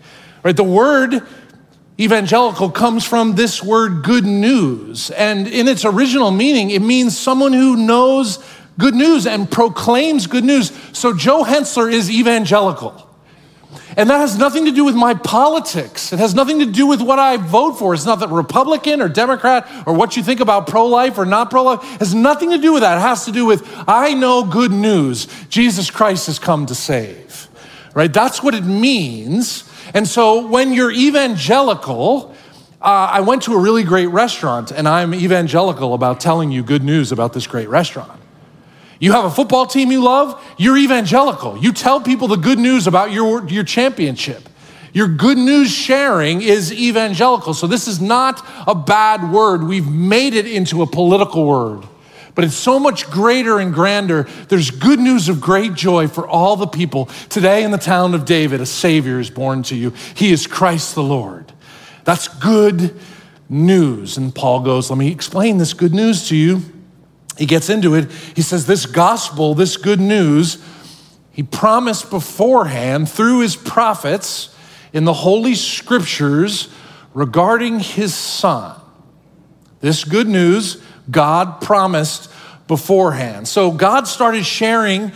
Right? 0.44 0.54
The 0.54 0.62
word 0.62 1.20
evangelical 1.98 2.70
comes 2.70 3.04
from 3.04 3.34
this 3.34 3.60
word 3.60 4.04
good 4.04 4.24
news. 4.24 5.10
And 5.10 5.48
in 5.48 5.66
its 5.66 5.84
original 5.84 6.30
meaning, 6.30 6.70
it 6.70 6.80
means 6.80 7.18
someone 7.18 7.52
who 7.52 7.74
knows 7.74 8.38
good 8.78 8.94
news 8.94 9.26
and 9.26 9.50
proclaims 9.50 10.28
good 10.28 10.44
news. 10.44 10.70
So 10.92 11.12
Joe 11.12 11.42
Henseler 11.42 11.92
is 11.92 12.08
evangelical. 12.08 13.05
And 13.96 14.10
that 14.10 14.18
has 14.18 14.36
nothing 14.36 14.66
to 14.66 14.72
do 14.72 14.84
with 14.84 14.94
my 14.94 15.14
politics. 15.14 16.12
It 16.12 16.18
has 16.18 16.34
nothing 16.34 16.58
to 16.58 16.66
do 16.66 16.86
with 16.86 17.00
what 17.00 17.18
I 17.18 17.38
vote 17.38 17.78
for. 17.78 17.94
It's 17.94 18.04
not 18.04 18.20
that 18.20 18.28
Republican 18.28 19.00
or 19.00 19.08
Democrat 19.08 19.66
or 19.86 19.94
what 19.94 20.18
you 20.18 20.22
think 20.22 20.40
about 20.40 20.66
pro 20.66 20.84
life 20.84 21.16
or 21.16 21.24
not 21.24 21.50
pro 21.50 21.62
life. 21.62 21.82
Has 21.98 22.14
nothing 22.14 22.50
to 22.50 22.58
do 22.58 22.74
with 22.74 22.82
that. 22.82 22.98
It 22.98 23.00
has 23.00 23.24
to 23.24 23.32
do 23.32 23.46
with 23.46 23.66
I 23.88 24.12
know 24.12 24.44
good 24.44 24.70
news. 24.70 25.26
Jesus 25.48 25.90
Christ 25.90 26.26
has 26.26 26.38
come 26.38 26.66
to 26.66 26.74
save. 26.74 27.48
Right? 27.94 28.12
That's 28.12 28.42
what 28.42 28.54
it 28.54 28.64
means. 28.64 29.64
And 29.94 30.06
so 30.06 30.46
when 30.46 30.74
you're 30.74 30.92
evangelical, 30.92 32.34
uh, 32.82 33.08
I 33.10 33.20
went 33.20 33.44
to 33.44 33.54
a 33.54 33.58
really 33.58 33.82
great 33.82 34.08
restaurant 34.08 34.72
and 34.72 34.86
I'm 34.86 35.14
evangelical 35.14 35.94
about 35.94 36.20
telling 36.20 36.50
you 36.50 36.62
good 36.62 36.84
news 36.84 37.12
about 37.12 37.32
this 37.32 37.46
great 37.46 37.70
restaurant. 37.70 38.20
You 38.98 39.12
have 39.12 39.24
a 39.24 39.30
football 39.30 39.66
team 39.66 39.92
you 39.92 40.02
love, 40.02 40.42
you're 40.56 40.78
evangelical. 40.78 41.58
You 41.58 41.72
tell 41.72 42.00
people 42.00 42.28
the 42.28 42.36
good 42.36 42.58
news 42.58 42.86
about 42.86 43.12
your, 43.12 43.46
your 43.48 43.64
championship. 43.64 44.48
Your 44.92 45.08
good 45.08 45.36
news 45.36 45.70
sharing 45.70 46.40
is 46.40 46.72
evangelical. 46.72 47.52
So, 47.52 47.66
this 47.66 47.86
is 47.86 48.00
not 48.00 48.42
a 48.66 48.74
bad 48.74 49.30
word. 49.30 49.64
We've 49.64 49.86
made 49.86 50.32
it 50.32 50.46
into 50.46 50.80
a 50.80 50.86
political 50.86 51.46
word, 51.46 51.82
but 52.34 52.44
it's 52.44 52.54
so 52.54 52.78
much 52.78 53.10
greater 53.10 53.58
and 53.58 53.74
grander. 53.74 54.26
There's 54.48 54.70
good 54.70 54.98
news 54.98 55.28
of 55.28 55.38
great 55.38 55.74
joy 55.74 56.08
for 56.08 56.26
all 56.26 56.56
the 56.56 56.66
people. 56.66 57.06
Today, 57.28 57.62
in 57.62 57.72
the 57.72 57.78
town 57.78 58.14
of 58.14 58.24
David, 58.24 58.62
a 58.62 58.66
Savior 58.66 59.20
is 59.20 59.28
born 59.28 59.62
to 59.64 59.76
you. 59.76 59.92
He 60.14 60.32
is 60.32 60.46
Christ 60.46 60.94
the 60.94 61.02
Lord. 61.02 61.52
That's 62.04 62.28
good 62.28 62.98
news. 63.50 64.16
And 64.16 64.34
Paul 64.34 64.60
goes, 64.60 64.88
Let 64.88 64.98
me 64.98 65.12
explain 65.12 65.58
this 65.58 65.74
good 65.74 65.92
news 65.92 66.26
to 66.30 66.36
you 66.36 66.62
he 67.36 67.46
gets 67.46 67.68
into 67.68 67.94
it. 67.94 68.10
He 68.10 68.42
says, 68.42 68.66
This 68.66 68.86
gospel, 68.86 69.54
this 69.54 69.76
good 69.76 70.00
news, 70.00 70.62
he 71.32 71.42
promised 71.42 72.10
beforehand 72.10 73.10
through 73.10 73.40
his 73.40 73.56
prophets 73.56 74.54
in 74.92 75.04
the 75.04 75.12
Holy 75.12 75.54
Scriptures 75.54 76.68
regarding 77.12 77.80
his 77.80 78.14
son. 78.14 78.80
This 79.80 80.04
good 80.04 80.28
news, 80.28 80.82
God 81.10 81.60
promised 81.60 82.30
beforehand. 82.66 83.46
So 83.46 83.70
God 83.70 84.08
started 84.08 84.44
sharing 84.44 85.12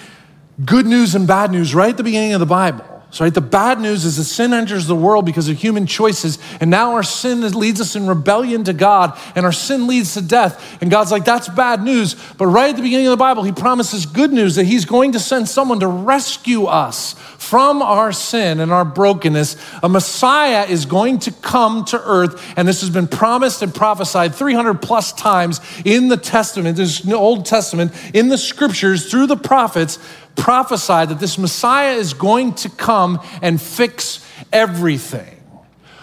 good 0.64 0.87
news 0.87 1.14
and 1.14 1.26
bad 1.26 1.50
news 1.50 1.74
right 1.74 1.90
at 1.90 1.96
the 1.96 2.02
beginning 2.02 2.35
of 2.35 2.40
the 2.40 2.46
Bible. 2.46 2.99
So, 3.12 3.25
right, 3.25 3.35
the 3.35 3.40
bad 3.40 3.81
news 3.81 4.05
is 4.05 4.18
that 4.18 4.25
sin 4.25 4.53
enters 4.53 4.87
the 4.87 4.94
world 4.94 5.27
because 5.27 5.49
of 5.49 5.57
human 5.57 5.87
choices, 5.87 6.38
and 6.61 6.70
now 6.70 6.92
our 6.92 7.03
sin 7.03 7.40
leads 7.59 7.81
us 7.81 7.96
in 7.96 8.07
rebellion 8.07 8.62
to 8.64 8.73
God, 8.73 9.18
and 9.35 9.44
our 9.44 9.53
sin 9.53 9.88
leads 9.88 10.14
to 10.14 10.23
death. 10.23 10.81
And 10.81 10.92
God's 10.92 11.11
like, 11.11 11.25
that's 11.25 11.49
bad 11.49 11.83
news. 11.83 12.14
But 12.38 12.46
right 12.46 12.70
at 12.70 12.77
the 12.77 12.83
beginning 12.83 13.09
of 13.09 13.11
the 13.11 13.16
Bible, 13.16 13.42
He 13.42 13.51
promises 13.51 14.07
good 14.07 14.33
news 14.33 14.55
that 14.55 14.64
He's 14.64 14.85
going 14.85 15.12
to 15.12 15.18
send 15.18 15.49
someone 15.49 15.81
to 15.81 15.88
rescue 15.88 16.66
us 16.66 17.14
from 17.38 17.83
our 17.83 18.12
sin 18.12 18.61
and 18.61 18.70
our 18.70 18.85
brokenness. 18.85 19.57
A 19.83 19.88
Messiah 19.88 20.66
is 20.66 20.85
going 20.85 21.18
to 21.20 21.33
come 21.33 21.85
to 21.87 22.01
earth, 22.05 22.40
and 22.57 22.68
this 22.68 22.81
has 22.81 22.90
been 22.90 23.09
promised 23.09 23.61
and 23.62 23.75
prophesied 23.75 24.37
300 24.37 24.81
plus 24.81 25.12
times 25.12 25.61
in 25.85 26.07
the 26.07 26.16
Testament, 26.16 26.77
this 26.77 27.05
Old 27.11 27.44
Testament, 27.44 27.92
in 28.14 28.29
the 28.29 28.38
scriptures 28.38 29.11
through 29.11 29.27
the 29.27 29.37
prophets 29.37 29.99
prophesied 30.40 31.11
that 31.11 31.20
this 31.20 31.38
Messiah 31.38 31.94
is 31.94 32.14
going 32.14 32.55
to 32.55 32.68
come 32.68 33.20
and 33.42 33.61
fix 33.61 34.26
everything, 34.53 35.40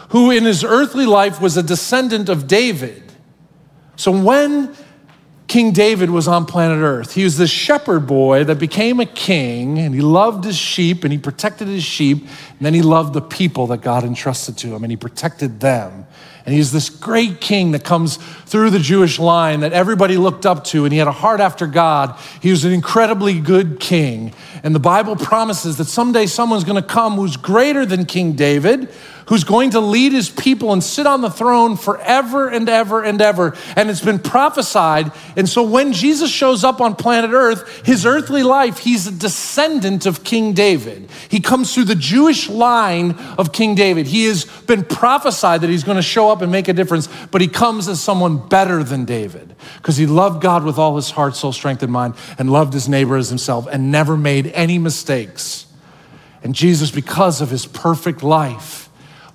who 0.10 0.32
in 0.32 0.45
his 0.45 0.63
earthly 0.63 1.06
life 1.06 1.41
was 1.41 1.58
a 1.58 1.63
descendant 1.63 2.30
of 2.30 2.47
David. 2.47 3.04
So 3.95 4.12
when 4.12 4.76
King 5.47 5.71
David 5.71 6.10
was 6.10 6.28
on 6.28 6.45
planet 6.45 6.80
Earth. 6.80 7.13
He 7.13 7.23
was 7.23 7.38
this 7.38 7.50
shepherd 7.50 8.02
boy 8.02 8.43
that 8.43 8.60
became 8.60 9.00
a 9.00 9.06
king, 9.06 9.80
and 9.80 9.95
he 9.95 10.02
loved 10.02 10.43
his 10.43 10.58
sheep 10.58 11.06
and 11.06 11.13
he 11.13 11.17
protected 11.17 11.69
his 11.69 11.84
sheep. 11.84 12.19
And 12.19 12.60
then 12.60 12.73
he 12.73 12.82
loved 12.82 13.13
the 13.13 13.21
people 13.21 13.67
that 13.67 13.82
God 13.82 14.04
entrusted 14.04 14.58
to 14.60 14.76
him 14.76 14.84
and 14.84 14.91
he 14.91 14.97
protected 14.97 15.62
them. 15.62 16.06
And 16.47 16.55
he's 16.55 16.71
this 16.71 16.89
great 16.89 17.41
king 17.41 17.71
that 17.71 17.83
comes 17.83 18.15
through 18.45 18.69
the 18.69 18.79
Jewish 18.79 19.19
line 19.19 19.60
that 19.60 19.73
everybody 19.73 20.15
looked 20.15 20.45
up 20.45 20.63
to, 20.65 20.86
and 20.86 20.93
he 20.93 20.97
had 20.97 21.10
a 21.10 21.12
heart 21.12 21.41
after 21.41 21.67
God. 21.67 22.17
He 22.41 22.51
was 22.51 22.63
an 22.63 22.71
incredibly 22.71 23.38
good 23.41 23.81
king. 23.81 24.33
And 24.63 24.73
the 24.73 24.79
Bible 24.79 25.17
promises 25.17 25.75
that 25.75 25.88
someday 25.88 26.25
someone's 26.25 26.63
going 26.63 26.81
to 26.81 26.88
come 26.88 27.15
who's 27.15 27.36
greater 27.36 27.86
than 27.86 28.05
King 28.05 28.31
David, 28.31 28.89
who's 29.27 29.43
going 29.43 29.71
to 29.71 29.79
lead 29.79 30.13
his 30.13 30.29
people 30.29 30.73
and 30.73 30.83
sit 30.83 31.05
on 31.05 31.21
the 31.21 31.29
throne 31.29 31.75
forever 31.75 32.47
and 32.47 32.67
ever 32.69 33.03
and 33.03 33.21
ever. 33.21 33.55
And 33.75 33.89
it's 33.89 34.03
been 34.03 34.19
prophesied. 34.19 35.11
And 35.35 35.47
so 35.47 35.63
when 35.63 35.93
Jesus 35.93 36.31
shows 36.31 36.63
up 36.63 36.81
on 36.81 36.95
planet 36.95 37.31
Earth, 37.31 37.85
his 37.85 38.05
earthly 38.05 38.43
life, 38.43 38.79
he's 38.79 39.07
a 39.07 39.11
descendant 39.11 40.05
of 40.05 40.23
King 40.23 40.53
David. 40.53 41.09
He 41.29 41.39
comes 41.39 41.73
through 41.73 41.85
the 41.85 41.95
Jewish 41.95 42.49
line 42.49 43.11
of 43.37 43.51
King 43.51 43.75
David. 43.75 44.07
He 44.07 44.25
has 44.25 44.45
been 44.45 44.85
prophesied 44.85 45.61
that 45.61 45.69
he's 45.69 45.83
going 45.83 45.97
to 45.97 46.01
show 46.01 46.29
up 46.31 46.41
and 46.41 46.51
make 46.51 46.67
a 46.67 46.73
difference, 46.73 47.09
but 47.31 47.41
he 47.41 47.47
comes 47.47 47.87
as 47.87 48.01
someone 48.01 48.47
better 48.47 48.83
than 48.83 49.05
David 49.05 49.55
because 49.77 49.97
he 49.97 50.05
loved 50.05 50.41
God 50.41 50.63
with 50.63 50.77
all 50.77 50.95
his 50.95 51.11
heart, 51.11 51.35
soul, 51.35 51.51
strength, 51.51 51.83
and 51.83 51.91
mind, 51.91 52.15
and 52.39 52.49
loved 52.49 52.73
his 52.73 52.87
neighbor 52.87 53.17
as 53.17 53.29
himself 53.29 53.67
and 53.69 53.91
never 53.91 54.15
made 54.15 54.47
any 54.47 54.77
mistakes. 54.77 55.65
And 56.43 56.55
Jesus, 56.55 56.91
because 56.91 57.41
of 57.41 57.49
his 57.49 57.65
perfect 57.65 58.23
life, 58.23 58.87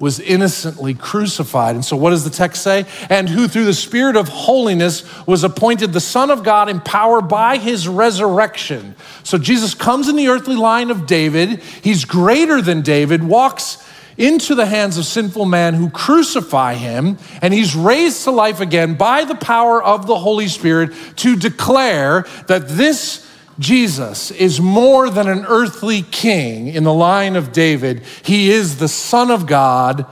was 0.02 0.18
innocently 0.18 0.94
crucified. 0.94 1.76
And 1.76 1.84
so, 1.84 1.96
what 1.96 2.10
does 2.10 2.24
the 2.24 2.30
text 2.30 2.60
say? 2.64 2.86
And 3.08 3.28
who, 3.28 3.46
through 3.46 3.66
the 3.66 3.72
Spirit 3.72 4.16
of 4.16 4.26
holiness, 4.26 5.04
was 5.28 5.44
appointed 5.44 5.92
the 5.92 6.00
Son 6.00 6.28
of 6.28 6.42
God 6.42 6.68
in 6.68 6.80
power 6.80 7.20
by 7.20 7.56
his 7.56 7.86
resurrection. 7.86 8.96
So, 9.22 9.38
Jesus 9.38 9.74
comes 9.74 10.08
in 10.08 10.16
the 10.16 10.26
earthly 10.26 10.56
line 10.56 10.90
of 10.90 11.06
David. 11.06 11.62
He's 11.84 12.04
greater 12.04 12.60
than 12.60 12.82
David, 12.82 13.22
walks 13.22 13.78
into 14.18 14.56
the 14.56 14.66
hands 14.66 14.98
of 14.98 15.04
sinful 15.04 15.44
men 15.46 15.74
who 15.74 15.88
crucify 15.88 16.74
him, 16.74 17.16
and 17.40 17.54
he's 17.54 17.76
raised 17.76 18.24
to 18.24 18.32
life 18.32 18.58
again 18.58 18.94
by 18.94 19.22
the 19.24 19.36
power 19.36 19.80
of 19.80 20.08
the 20.08 20.18
Holy 20.18 20.48
Spirit 20.48 20.90
to 21.18 21.36
declare 21.36 22.26
that 22.48 22.66
this 22.66 23.24
Jesus 23.62 24.30
is 24.32 24.60
more 24.60 25.08
than 25.08 25.28
an 25.28 25.46
earthly 25.46 26.02
king 26.02 26.66
in 26.66 26.84
the 26.84 26.92
line 26.92 27.36
of 27.36 27.52
David. 27.52 28.02
He 28.22 28.50
is 28.50 28.78
the 28.78 28.88
Son 28.88 29.30
of 29.30 29.46
God, 29.46 30.04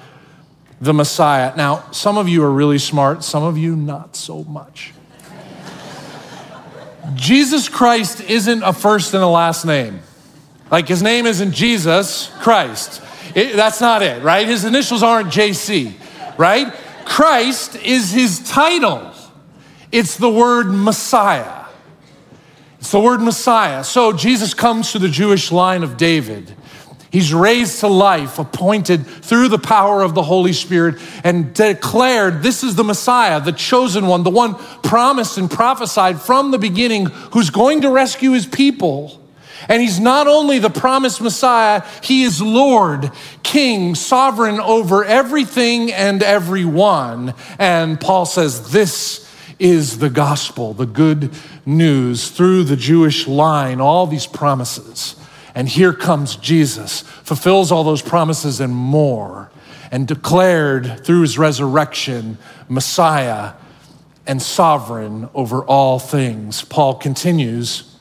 the 0.81 0.95
Messiah. 0.95 1.55
Now, 1.57 1.91
some 1.91 2.17
of 2.17 2.29
you 2.29 2.45
are 2.45 2.51
really 2.51 2.79
smart, 2.79 3.25
some 3.25 3.43
of 3.43 3.59
you 3.59 3.75
not 3.75 4.15
so 4.15 4.45
much. 4.45 4.93
Jesus 7.15 7.69
Christ 7.69 8.21
isn't 8.23 8.63
a 8.63 8.73
first 8.73 9.15
and 9.15 9.23
a 9.23 9.29
last 9.29 9.65
name. 9.65 10.01
Like 10.71 10.87
his 10.87 11.03
name 11.03 11.27
isn't 11.27 11.53
Jesus 11.53 12.29
Christ. 12.41 13.03
It, 13.35 13.57
that's 13.57 13.81
not 13.81 14.03
it, 14.03 14.23
right? 14.23 14.47
His 14.47 14.65
initials 14.65 15.03
aren't 15.03 15.29
JC, 15.29 15.93
right? 16.39 16.73
Christ 17.05 17.75
is 17.77 18.13
his 18.13 18.49
title. 18.49 19.13
It's 19.91 20.17
the 20.17 20.31
word 20.31 20.67
Messiah. 20.67 21.60
It's 22.81 22.93
the 22.93 23.01
word 23.01 23.21
Messiah. 23.21 23.85
So 23.85 24.15
Jesus 24.15 24.55
comes 24.55 24.93
to 24.93 24.99
the 24.99 25.09
Jewish 25.09 25.53
line 25.53 25.83
of 25.83 25.99
David. 25.99 26.51
He's 27.13 27.35
raised 27.35 27.81
to 27.81 27.89
life, 27.89 28.39
appointed 28.39 29.07
through 29.07 29.49
the 29.49 29.59
power 29.59 30.01
of 30.03 30.15
the 30.15 30.23
Holy 30.23 30.55
Spirit, 30.55 30.97
and 31.23 31.53
declared 31.53 32.43
this 32.43 32.65
is 32.65 32.77
the 32.77 32.85
Messiah, 32.85 33.41
the 33.41 33.53
chosen 33.53 34.07
one, 34.07 34.23
the 34.23 34.31
one 34.31 34.55
promised 34.83 35.37
and 35.37 35.51
prophesied 35.51 36.21
from 36.21 36.53
the 36.53 36.59
beginning, 36.59 37.07
who's 37.33 37.51
going 37.51 37.83
to 37.83 37.91
rescue 37.91 38.33
his 38.33 38.47
people. 38.47 39.21
And 39.69 39.83
he's 39.83 40.01
not 40.01 40.27
only 40.27 40.59
the 40.59 40.71
promised 40.71 41.21
Messiah, 41.21 41.83
he 42.03 42.23
is 42.23 42.41
Lord, 42.41 43.11
King, 43.43 43.95
sovereign 43.95 44.59
over 44.59 45.05
everything 45.05 45.93
and 45.93 46.23
everyone. 46.23 47.35
And 47.59 48.01
Paul 48.01 48.25
says, 48.25 48.71
This 48.71 49.30
is 49.61 49.99
the 49.99 50.11
gospel, 50.11 50.75
the 50.75 50.87
good 50.87 51.31
news 51.65 52.31
through 52.31 52.65
the 52.65 52.77
Jewish 52.77 53.29
line, 53.29 53.81
all 53.81 54.07
these 54.07 54.27
promises. 54.27 55.17
And 55.55 55.69
here 55.69 55.93
comes 55.93 56.37
Jesus, 56.37 57.03
fulfills 57.03 57.71
all 57.71 57.85
those 57.85 58.03
promises 58.03 58.61
and 58.61 58.75
more, 58.75 59.51
and 59.91 60.07
declared 60.07 61.05
through 61.05 61.23
his 61.23 61.39
resurrection, 61.39 62.39
Messiah 62.69 63.53
and 64.27 64.41
sovereign 64.41 65.29
over 65.35 65.65
all 65.65 65.99
things. 65.99 66.63
Paul 66.63 66.95
continues 66.95 67.97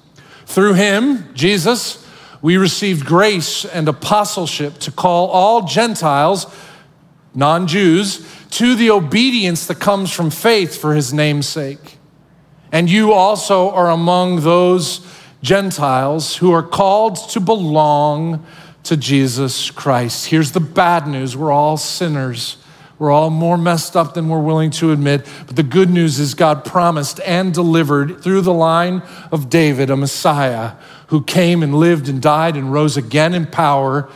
through 0.46 0.74
him, 0.74 1.34
Jesus, 1.36 2.06
we 2.42 2.58
received 2.58 3.06
grace 3.06 3.66
and 3.66 3.88
apostleship 3.88 4.80
to 4.80 4.92
call 4.92 5.28
all 5.28 5.64
Gentiles, 5.64 6.48
non 7.36 7.68
Jews, 7.68 8.26
to 8.52 8.76
the 8.76 8.92
obedience 8.92 9.68
that 9.68 9.80
comes 9.80 10.12
from 10.12 10.30
faith 10.30 10.78
for 10.80 10.96
his 10.96 11.14
name's 11.14 11.48
sake. 11.48 11.98
And 12.72 12.90
you 12.90 13.14
also 13.14 13.72
are 13.72 13.90
among 13.90 14.42
those 14.42 15.06
Gentiles 15.42 16.38
who 16.38 16.52
are 16.52 16.64
called 16.64 17.16
to 17.30 17.40
belong 17.40 18.46
to 18.84 18.98
Jesus 18.98 19.72
Christ. 19.72 20.28
Here's 20.28 20.52
the 20.52 20.60
bad 20.60 21.08
news 21.08 21.36
we're 21.36 21.52
all 21.52 21.78
sinners. 21.78 22.58
We're 22.98 23.12
all 23.12 23.30
more 23.30 23.58
messed 23.58 23.96
up 23.96 24.14
than 24.14 24.28
we're 24.28 24.42
willing 24.42 24.72
to 24.72 24.92
admit. 24.92 25.26
But 25.48 25.56
the 25.56 25.64
good 25.64 25.90
news 25.90 26.20
is 26.20 26.34
God 26.34 26.66
promised 26.66 27.22
and 27.22 27.54
delivered 27.54 28.22
through 28.22 28.42
the 28.42 28.54
line 28.54 29.02
of 29.32 29.50
David 29.50 29.90
a 29.90 29.96
Messiah 29.96 30.74
who 31.08 31.24
came 31.24 31.64
and 31.64 31.74
lived 31.74 32.10
and 32.10 32.22
died 32.22 32.58
and 32.58 32.74
rose 32.74 32.98
again 32.98 33.34
in 33.34 33.46
power 33.46 34.10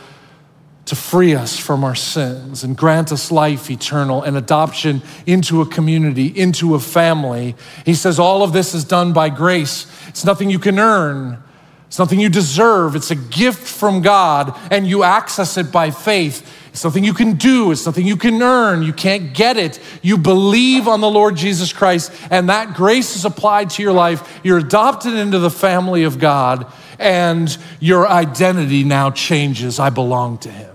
to 0.86 0.96
free 0.96 1.34
us 1.34 1.58
from 1.58 1.82
our 1.82 1.94
sins 1.94 2.62
and 2.62 2.76
grant 2.76 3.10
us 3.10 3.30
life 3.30 3.70
eternal 3.70 4.22
and 4.22 4.36
adoption 4.36 5.02
into 5.26 5.62
a 5.62 5.66
community, 5.66 6.26
into 6.26 6.74
a 6.74 6.80
family. 6.80 7.56
He 7.86 7.94
says 7.94 8.18
all 8.18 8.42
of 8.42 8.52
this 8.52 8.74
is 8.74 8.84
done 8.84 9.12
by 9.12 9.30
grace. 9.30 9.86
It's 10.08 10.24
nothing 10.24 10.50
you 10.50 10.58
can 10.58 10.78
earn. 10.78 11.42
It's 11.86 11.98
nothing 11.98 12.18
you 12.18 12.28
deserve. 12.28 12.96
It's 12.96 13.12
a 13.12 13.14
gift 13.14 13.68
from 13.68 14.02
God, 14.02 14.58
and 14.72 14.84
you 14.84 15.04
access 15.04 15.56
it 15.56 15.70
by 15.70 15.92
faith. 15.92 16.44
It's 16.70 16.82
nothing 16.82 17.04
you 17.04 17.14
can 17.14 17.34
do, 17.34 17.70
it's 17.70 17.86
nothing 17.86 18.04
you 18.04 18.16
can 18.16 18.42
earn. 18.42 18.82
You 18.82 18.92
can't 18.92 19.32
get 19.32 19.56
it. 19.56 19.78
You 20.02 20.18
believe 20.18 20.88
on 20.88 21.00
the 21.00 21.08
Lord 21.08 21.36
Jesus 21.36 21.72
Christ, 21.72 22.10
and 22.32 22.48
that 22.48 22.74
grace 22.74 23.14
is 23.14 23.24
applied 23.24 23.70
to 23.70 23.82
your 23.82 23.92
life. 23.92 24.40
You're 24.42 24.58
adopted 24.58 25.14
into 25.14 25.38
the 25.38 25.50
family 25.50 26.02
of 26.02 26.18
God, 26.18 26.66
and 26.98 27.56
your 27.78 28.08
identity 28.08 28.82
now 28.82 29.12
changes. 29.12 29.78
I 29.78 29.90
belong 29.90 30.38
to 30.38 30.50
Him. 30.50 30.73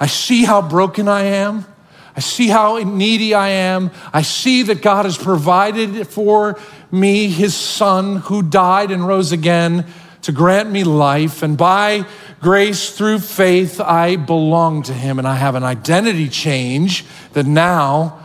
I 0.00 0.06
see 0.06 0.44
how 0.44 0.62
broken 0.62 1.06
I 1.06 1.24
am. 1.24 1.66
I 2.16 2.20
see 2.20 2.48
how 2.48 2.78
needy 2.78 3.34
I 3.34 3.48
am. 3.48 3.90
I 4.12 4.22
see 4.22 4.62
that 4.64 4.82
God 4.82 5.04
has 5.04 5.16
provided 5.16 6.08
for 6.08 6.58
me 6.90 7.28
his 7.28 7.54
son 7.54 8.16
who 8.16 8.42
died 8.42 8.90
and 8.90 9.06
rose 9.06 9.30
again 9.30 9.86
to 10.22 10.32
grant 10.32 10.70
me 10.70 10.84
life. 10.84 11.42
And 11.42 11.56
by 11.56 12.06
grace 12.40 12.90
through 12.96 13.20
faith, 13.20 13.80
I 13.80 14.16
belong 14.16 14.82
to 14.84 14.94
him 14.94 15.18
and 15.18 15.28
I 15.28 15.36
have 15.36 15.54
an 15.54 15.62
identity 15.62 16.28
change 16.28 17.04
that 17.34 17.46
now 17.46 18.20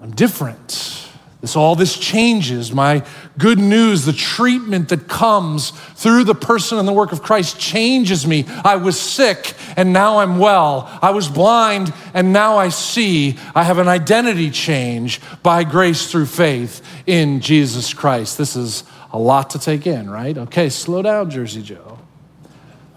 I'm 0.00 0.12
different. 0.12 1.07
This, 1.40 1.54
all 1.54 1.76
this 1.76 1.96
changes. 1.96 2.72
My 2.72 3.06
good 3.38 3.60
news, 3.60 4.04
the 4.04 4.12
treatment 4.12 4.88
that 4.88 5.06
comes 5.06 5.70
through 5.70 6.24
the 6.24 6.34
person 6.34 6.78
and 6.78 6.88
the 6.88 6.92
work 6.92 7.12
of 7.12 7.22
Christ 7.22 7.60
changes 7.60 8.26
me. 8.26 8.44
I 8.64 8.74
was 8.74 8.98
sick 8.98 9.54
and 9.76 9.92
now 9.92 10.18
I'm 10.18 10.40
well. 10.40 10.88
I 11.00 11.10
was 11.10 11.28
blind 11.28 11.94
and 12.12 12.32
now 12.32 12.56
I 12.56 12.70
see. 12.70 13.38
I 13.54 13.62
have 13.62 13.78
an 13.78 13.86
identity 13.86 14.50
change 14.50 15.20
by 15.44 15.62
grace 15.62 16.10
through 16.10 16.26
faith 16.26 16.84
in 17.06 17.40
Jesus 17.40 17.94
Christ. 17.94 18.36
This 18.36 18.56
is 18.56 18.82
a 19.12 19.18
lot 19.18 19.50
to 19.50 19.60
take 19.60 19.86
in, 19.86 20.10
right? 20.10 20.36
Okay, 20.36 20.68
slow 20.68 21.02
down, 21.02 21.30
Jersey 21.30 21.62
Joe. 21.62 22.00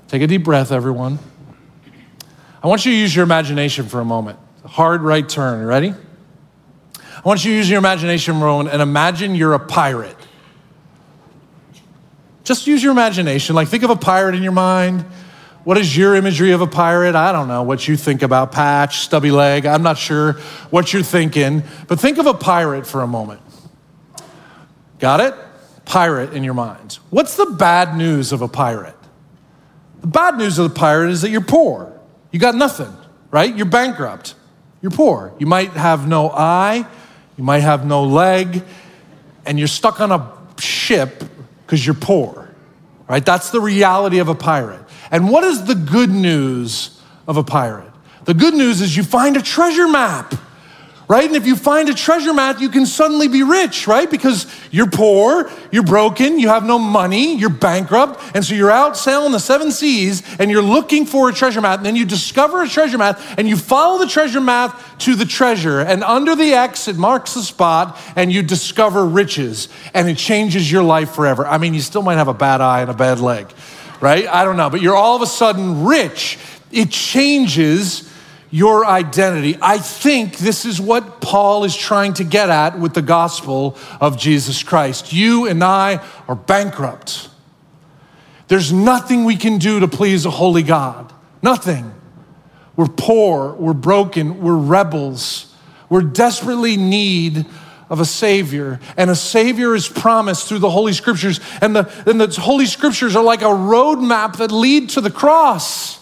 Take 0.07 0.23
a 0.23 0.27
deep 0.27 0.43
breath, 0.43 0.71
everyone. 0.71 1.19
I 2.63 2.67
want 2.67 2.87
you 2.87 2.91
to 2.91 2.97
use 2.97 3.15
your 3.15 3.23
imagination 3.23 3.85
for 3.85 3.99
a 3.99 4.05
moment. 4.05 4.39
Hard 4.65 5.01
right 5.01 5.27
turn. 5.27 5.63
Ready? 5.63 5.93
I 7.23 7.27
want 7.27 7.45
you 7.45 7.51
to 7.51 7.57
use 7.57 7.69
your 7.69 7.77
imagination, 7.77 8.39
Rowan, 8.39 8.67
and 8.67 8.81
imagine 8.81 9.35
you're 9.35 9.53
a 9.53 9.59
pirate. 9.59 10.17
Just 12.43 12.65
use 12.65 12.81
your 12.81 12.91
imagination. 12.91 13.55
Like, 13.55 13.67
think 13.67 13.83
of 13.83 13.91
a 13.91 13.95
pirate 13.95 14.33
in 14.33 14.41
your 14.41 14.51
mind. 14.51 15.05
What 15.63 15.77
is 15.77 15.95
your 15.95 16.15
imagery 16.15 16.51
of 16.51 16.61
a 16.61 16.67
pirate? 16.67 17.13
I 17.13 17.31
don't 17.31 17.47
know 17.47 17.61
what 17.61 17.87
you 17.87 17.95
think 17.95 18.23
about 18.23 18.51
patch, 18.51 19.01
stubby 19.01 19.29
leg. 19.29 19.67
I'm 19.67 19.83
not 19.83 19.99
sure 19.99 20.33
what 20.71 20.91
you're 20.93 21.03
thinking, 21.03 21.61
but 21.87 21.99
think 21.99 22.17
of 22.17 22.25
a 22.25 22.33
pirate 22.33 22.87
for 22.87 23.03
a 23.03 23.07
moment. 23.07 23.41
Got 24.97 25.19
it? 25.19 25.35
Pirate 25.85 26.33
in 26.33 26.43
your 26.43 26.55
mind. 26.55 26.97
What's 27.11 27.37
the 27.37 27.45
bad 27.45 27.95
news 27.95 28.31
of 28.31 28.41
a 28.41 28.47
pirate? 28.47 28.95
The 29.99 30.07
bad 30.07 30.39
news 30.39 30.57
of 30.57 30.73
the 30.73 30.75
pirate 30.75 31.11
is 31.11 31.21
that 31.21 31.29
you're 31.29 31.41
poor. 31.41 31.99
You 32.31 32.39
got 32.39 32.55
nothing, 32.55 32.91
right? 33.29 33.55
You're 33.55 33.67
bankrupt. 33.67 34.33
You're 34.81 34.91
poor. 34.91 35.35
You 35.37 35.45
might 35.45 35.71
have 35.71 36.07
no 36.07 36.31
eye, 36.31 36.87
you 37.41 37.45
might 37.45 37.61
have 37.61 37.87
no 37.87 38.03
leg, 38.03 38.61
and 39.47 39.57
you're 39.57 39.67
stuck 39.67 39.99
on 39.99 40.11
a 40.11 40.31
ship 40.61 41.23
because 41.65 41.83
you're 41.83 41.95
poor, 41.95 42.47
right? 43.07 43.25
That's 43.25 43.49
the 43.49 43.59
reality 43.59 44.19
of 44.19 44.27
a 44.27 44.35
pirate. 44.35 44.85
And 45.09 45.27
what 45.27 45.43
is 45.43 45.65
the 45.65 45.73
good 45.73 46.11
news 46.11 47.01
of 47.27 47.37
a 47.37 47.43
pirate? 47.43 47.91
The 48.25 48.35
good 48.35 48.53
news 48.53 48.79
is 48.79 48.95
you 48.95 49.01
find 49.01 49.37
a 49.37 49.41
treasure 49.41 49.87
map 49.87 50.35
right? 51.11 51.27
And 51.27 51.35
if 51.35 51.45
you 51.45 51.57
find 51.57 51.89
a 51.89 51.93
treasure 51.93 52.33
map, 52.33 52.61
you 52.61 52.69
can 52.69 52.85
suddenly 52.85 53.27
be 53.27 53.43
rich, 53.43 53.85
right? 53.85 54.09
Because 54.09 54.47
you're 54.71 54.89
poor, 54.89 55.51
you're 55.69 55.83
broken, 55.83 56.39
you 56.39 56.47
have 56.47 56.63
no 56.63 56.79
money, 56.79 57.35
you're 57.35 57.49
bankrupt, 57.49 58.21
and 58.33 58.45
so 58.45 58.55
you're 58.55 58.71
out 58.71 58.95
sailing 58.95 59.33
the 59.33 59.39
seven 59.41 59.73
seas 59.73 60.23
and 60.39 60.49
you're 60.49 60.61
looking 60.61 61.05
for 61.05 61.27
a 61.27 61.33
treasure 61.33 61.59
map. 61.59 61.79
And 61.79 61.85
then 61.85 61.97
you 61.97 62.05
discover 62.05 62.63
a 62.63 62.67
treasure 62.69 62.97
map 62.97 63.19
and 63.37 63.49
you 63.49 63.57
follow 63.57 63.99
the 63.99 64.07
treasure 64.07 64.39
map 64.39 64.81
to 64.99 65.15
the 65.15 65.25
treasure. 65.25 65.81
And 65.81 66.01
under 66.01 66.33
the 66.33 66.53
X, 66.53 66.87
it 66.87 66.95
marks 66.95 67.33
the 67.33 67.43
spot 67.43 67.99
and 68.15 68.31
you 68.31 68.41
discover 68.41 69.05
riches 69.05 69.67
and 69.93 70.07
it 70.07 70.17
changes 70.17 70.71
your 70.71 70.83
life 70.83 71.11
forever. 71.11 71.45
I 71.45 71.57
mean, 71.57 71.73
you 71.73 71.81
still 71.81 72.03
might 72.03 72.19
have 72.19 72.29
a 72.29 72.33
bad 72.33 72.61
eye 72.61 72.83
and 72.83 72.89
a 72.89 72.93
bad 72.93 73.19
leg, 73.19 73.51
right? 73.99 74.25
I 74.29 74.45
don't 74.45 74.55
know, 74.55 74.69
but 74.69 74.81
you're 74.81 74.95
all 74.95 75.17
of 75.17 75.21
a 75.21 75.27
sudden 75.27 75.83
rich. 75.83 76.39
It 76.71 76.89
changes 76.89 78.09
your 78.51 78.85
identity. 78.85 79.57
I 79.61 79.77
think 79.77 80.37
this 80.37 80.65
is 80.65 80.79
what 80.79 81.21
Paul 81.21 81.63
is 81.63 81.75
trying 81.75 82.13
to 82.15 82.25
get 82.25 82.49
at 82.49 82.77
with 82.77 82.93
the 82.93 83.01
gospel 83.01 83.77
of 84.01 84.19
Jesus 84.19 84.61
Christ. 84.61 85.13
You 85.13 85.47
and 85.47 85.63
I 85.63 86.05
are 86.27 86.35
bankrupt. 86.35 87.29
There's 88.49 88.73
nothing 88.73 89.23
we 89.23 89.37
can 89.37 89.57
do 89.57 89.79
to 89.79 89.87
please 89.87 90.25
a 90.25 90.29
holy 90.29 90.63
God. 90.63 91.13
Nothing. 91.41 91.93
We're 92.75 92.87
poor, 92.87 93.53
we're 93.53 93.73
broken, 93.73 94.41
we're 94.41 94.57
rebels. 94.57 95.55
We're 95.89 96.01
desperately 96.01 96.75
need 96.75 97.45
of 97.89 98.01
a 98.01 98.05
Savior. 98.05 98.81
And 98.97 99.09
a 99.09 99.15
Savior 99.15 99.75
is 99.75 99.87
promised 99.87 100.47
through 100.47 100.59
the 100.59 100.69
Holy 100.69 100.93
Scriptures. 100.93 101.39
And 101.61 101.75
the, 101.75 102.03
and 102.05 102.19
the 102.19 102.27
Holy 102.39 102.65
Scriptures 102.65 103.15
are 103.15 103.23
like 103.23 103.41
a 103.41 103.45
roadmap 103.45 104.37
that 104.37 104.51
lead 104.51 104.89
to 104.91 105.01
the 105.01 105.11
cross. 105.11 106.00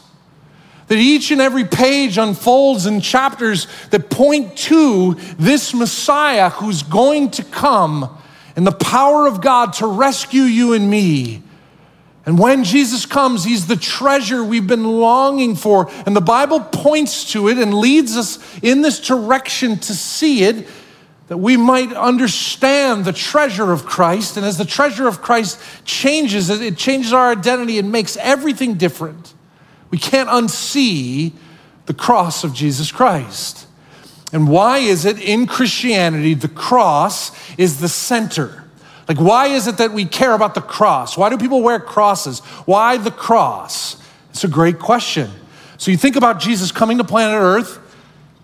That 0.89 0.97
each 0.97 1.32
and 1.32 1.39
every 1.39 1.63
page 1.63 2.17
unfolds 2.17 2.86
in 2.86 2.99
chapters 2.99 3.67
that 3.91 4.10
point 4.10 4.58
to 4.58 5.13
this 5.38 5.73
Messiah 5.73 6.49
who's 6.49 6.84
going 6.84 7.30
to 7.32 7.43
come 7.43 8.17
in 8.58 8.63
the 8.63 8.71
power 8.71 9.28
of 9.28 9.39
God 9.39 9.73
to 9.73 9.88
rescue 9.88 10.41
you 10.41 10.73
and 10.73 10.89
me. 10.89 11.43
And 12.25 12.38
when 12.38 12.63
Jesus 12.63 13.06
comes, 13.06 13.43
he's 13.43 13.67
the 13.67 13.75
treasure 13.75 14.43
we've 14.43 14.67
been 14.67 14.99
longing 14.99 15.56
for. 15.56 15.89
And 16.06 16.15
the 16.15 16.21
Bible 16.21 16.60
points 16.60 17.32
to 17.32 17.47
it 17.47 17.58
and 17.58 17.73
leads 17.73 18.17
us 18.17 18.39
in 18.62 18.82
this 18.82 18.99
direction 18.99 19.78
to 19.78 19.93
see 19.93 20.43
it, 20.43 20.67
that 21.28 21.38
we 21.38 21.56
might 21.56 21.93
understand 21.93 23.06
the 23.06 23.13
treasure 23.13 23.71
of 23.71 23.86
Christ. 23.86 24.38
And 24.38 24.45
as 24.45 24.58
the 24.58 24.65
treasure 24.65 25.08
of 25.08 25.21
Christ 25.21 25.60
changes, 25.86 26.49
it 26.49 26.78
changes 26.78 27.13
our 27.13 27.32
identity 27.32 27.78
and 27.78 27.91
makes 27.91 28.17
everything 28.17 28.73
different. 28.73 29.36
We 29.91 29.97
can't 29.97 30.30
unsee 30.30 31.34
the 31.86 31.93
cross 31.93 32.43
of 32.43 32.54
Jesus 32.54 32.91
Christ. 32.91 33.67
And 34.32 34.47
why 34.47 34.80
is 34.80 35.06
it 35.06 35.19
in 35.19 35.47
Christianity 35.47 36.36
the 36.36 36.47
cross 36.47 37.32
is 37.58 37.80
the 37.80 37.89
center? 37.89 38.63
Like, 39.08 39.17
why 39.19 39.47
is 39.47 39.65
it 39.65 39.78
that 39.78 39.91
we 39.91 40.06
care 40.06 40.34
about 40.34 40.54
the 40.54 40.62
cross? 40.62 41.17
Why 41.17 41.30
do 41.30 41.38
people 41.38 41.63
wear 41.63 41.80
crosses? 41.80 42.39
Why 42.65 42.97
the 42.97 43.10
cross? 43.10 43.97
It's 44.30 44.43
a 44.43 44.47
great 44.47 44.78
question. 44.78 45.32
So, 45.78 45.89
you 45.89 45.97
think 45.97 46.15
about 46.15 46.39
Jesus 46.39 46.71
coming 46.71 46.99
to 46.99 47.04
planet 47.04 47.41
Earth 47.41 47.80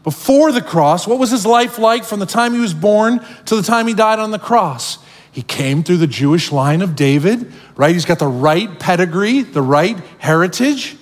before 0.03 0.51
the 0.51 0.61
cross. 0.61 1.05
What 1.05 1.19
was 1.19 1.29
his 1.29 1.45
life 1.45 1.77
like 1.77 2.03
from 2.03 2.19
the 2.19 2.25
time 2.25 2.53
he 2.53 2.59
was 2.59 2.73
born 2.73 3.23
to 3.45 3.55
the 3.55 3.61
time 3.61 3.87
he 3.87 3.93
died 3.93 4.17
on 4.17 4.31
the 4.31 4.39
cross? 4.39 4.97
He 5.31 5.43
came 5.43 5.83
through 5.83 5.97
the 5.97 6.07
Jewish 6.07 6.51
line 6.51 6.81
of 6.81 6.95
David, 6.95 7.51
right? 7.75 7.93
He's 7.93 8.05
got 8.05 8.19
the 8.19 8.27
right 8.27 8.79
pedigree, 8.79 9.41
the 9.41 9.61
right 9.61 9.99
heritage. 10.17 10.97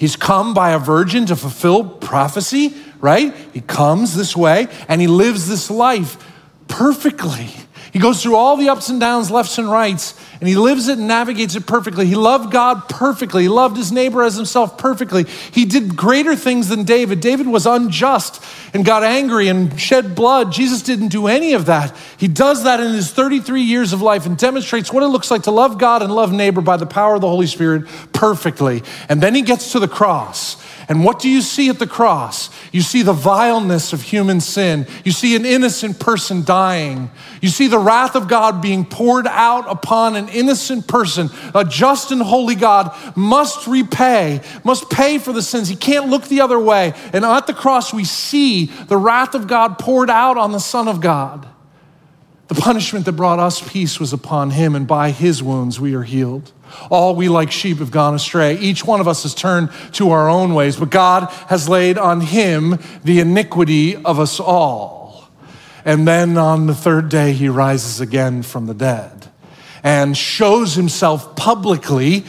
He's 0.00 0.16
come 0.16 0.54
by 0.54 0.70
a 0.70 0.78
virgin 0.78 1.26
to 1.26 1.36
fulfill 1.36 1.84
prophecy, 1.84 2.74
right? 3.00 3.34
He 3.52 3.60
comes 3.60 4.16
this 4.16 4.34
way 4.34 4.68
and 4.88 4.98
he 4.98 5.06
lives 5.06 5.46
this 5.46 5.70
life 5.70 6.16
perfectly. 6.68 7.50
He 7.92 7.98
goes 7.98 8.22
through 8.22 8.34
all 8.34 8.56
the 8.56 8.70
ups 8.70 8.88
and 8.88 8.98
downs, 8.98 9.30
lefts 9.30 9.58
and 9.58 9.70
rights, 9.70 10.18
and 10.40 10.48
he 10.48 10.56
lives 10.56 10.88
it 10.88 10.98
and 10.98 11.06
navigates 11.06 11.54
it 11.54 11.66
perfectly. 11.66 12.06
He 12.06 12.14
loved 12.14 12.50
God 12.50 12.88
perfectly. 12.88 13.42
He 13.42 13.48
loved 13.48 13.76
his 13.76 13.92
neighbor 13.92 14.22
as 14.22 14.36
himself 14.36 14.78
perfectly. 14.78 15.24
He 15.24 15.66
did 15.66 15.96
greater 15.96 16.34
things 16.34 16.68
than 16.68 16.84
David. 16.84 17.20
David 17.20 17.46
was 17.46 17.66
unjust 17.66 18.42
and 18.72 18.82
got 18.82 19.04
angry 19.04 19.48
and 19.48 19.78
shed 19.78 20.14
blood. 20.14 20.50
Jesus 20.50 20.80
didn't 20.80 21.08
do 21.08 21.26
any 21.26 21.52
of 21.52 21.66
that. 21.66 21.94
He 22.16 22.26
does 22.26 22.64
that 22.64 22.80
in 22.80 22.92
his 22.92 23.12
33 23.12 23.60
years 23.62 23.92
of 23.92 24.00
life 24.00 24.24
and 24.24 24.38
demonstrates 24.38 24.90
what 24.90 25.02
it 25.02 25.08
looks 25.08 25.30
like 25.30 25.42
to 25.42 25.50
love 25.50 25.76
God 25.76 26.00
and 26.00 26.10
love 26.10 26.32
neighbor 26.32 26.62
by 26.62 26.78
the 26.78 26.86
power 26.86 27.16
of 27.16 27.20
the 27.20 27.28
Holy 27.28 27.46
Spirit 27.46 27.86
perfectly. 28.14 28.82
And 29.10 29.22
then 29.22 29.34
he 29.34 29.42
gets 29.42 29.72
to 29.72 29.78
the 29.78 29.88
cross. 29.88 30.56
And 30.90 31.04
what 31.04 31.20
do 31.20 31.30
you 31.30 31.40
see 31.40 31.68
at 31.68 31.78
the 31.78 31.86
cross? 31.86 32.50
You 32.72 32.80
see 32.80 33.02
the 33.02 33.12
vileness 33.12 33.92
of 33.92 34.02
human 34.02 34.40
sin. 34.40 34.88
You 35.04 35.12
see 35.12 35.36
an 35.36 35.46
innocent 35.46 36.00
person 36.00 36.42
dying. 36.42 37.12
You 37.40 37.48
see 37.48 37.68
the 37.68 37.78
wrath 37.78 38.16
of 38.16 38.26
God 38.26 38.60
being 38.60 38.84
poured 38.84 39.28
out 39.28 39.70
upon 39.70 40.16
an 40.16 40.28
innocent 40.30 40.88
person. 40.88 41.30
A 41.54 41.64
just 41.64 42.10
and 42.10 42.20
holy 42.20 42.56
God 42.56 42.92
must 43.16 43.68
repay, 43.68 44.40
must 44.64 44.90
pay 44.90 45.18
for 45.18 45.32
the 45.32 45.42
sins. 45.42 45.68
He 45.68 45.76
can't 45.76 46.08
look 46.08 46.24
the 46.24 46.40
other 46.40 46.58
way. 46.58 46.92
And 47.12 47.24
at 47.24 47.46
the 47.46 47.54
cross, 47.54 47.94
we 47.94 48.02
see 48.02 48.64
the 48.66 48.96
wrath 48.96 49.36
of 49.36 49.46
God 49.46 49.78
poured 49.78 50.10
out 50.10 50.36
on 50.36 50.50
the 50.50 50.58
Son 50.58 50.88
of 50.88 51.00
God. 51.00 51.46
The 52.48 52.56
punishment 52.56 53.04
that 53.04 53.12
brought 53.12 53.38
us 53.38 53.62
peace 53.62 54.00
was 54.00 54.12
upon 54.12 54.50
him, 54.50 54.74
and 54.74 54.88
by 54.88 55.12
his 55.12 55.40
wounds 55.40 55.78
we 55.78 55.94
are 55.94 56.02
healed. 56.02 56.50
All 56.90 57.14
we 57.14 57.28
like 57.28 57.50
sheep 57.50 57.78
have 57.78 57.90
gone 57.90 58.14
astray. 58.14 58.58
Each 58.58 58.84
one 58.84 59.00
of 59.00 59.08
us 59.08 59.22
has 59.24 59.34
turned 59.34 59.70
to 59.92 60.10
our 60.10 60.28
own 60.28 60.54
ways, 60.54 60.76
but 60.76 60.90
God 60.90 61.30
has 61.48 61.68
laid 61.68 61.98
on 61.98 62.20
him 62.20 62.78
the 63.04 63.20
iniquity 63.20 63.96
of 63.96 64.18
us 64.18 64.40
all. 64.40 65.28
And 65.84 66.06
then 66.06 66.36
on 66.36 66.66
the 66.66 66.74
third 66.74 67.08
day, 67.08 67.32
he 67.32 67.48
rises 67.48 68.00
again 68.00 68.42
from 68.42 68.66
the 68.66 68.74
dead 68.74 69.30
and 69.82 70.16
shows 70.16 70.74
himself 70.74 71.36
publicly 71.36 72.24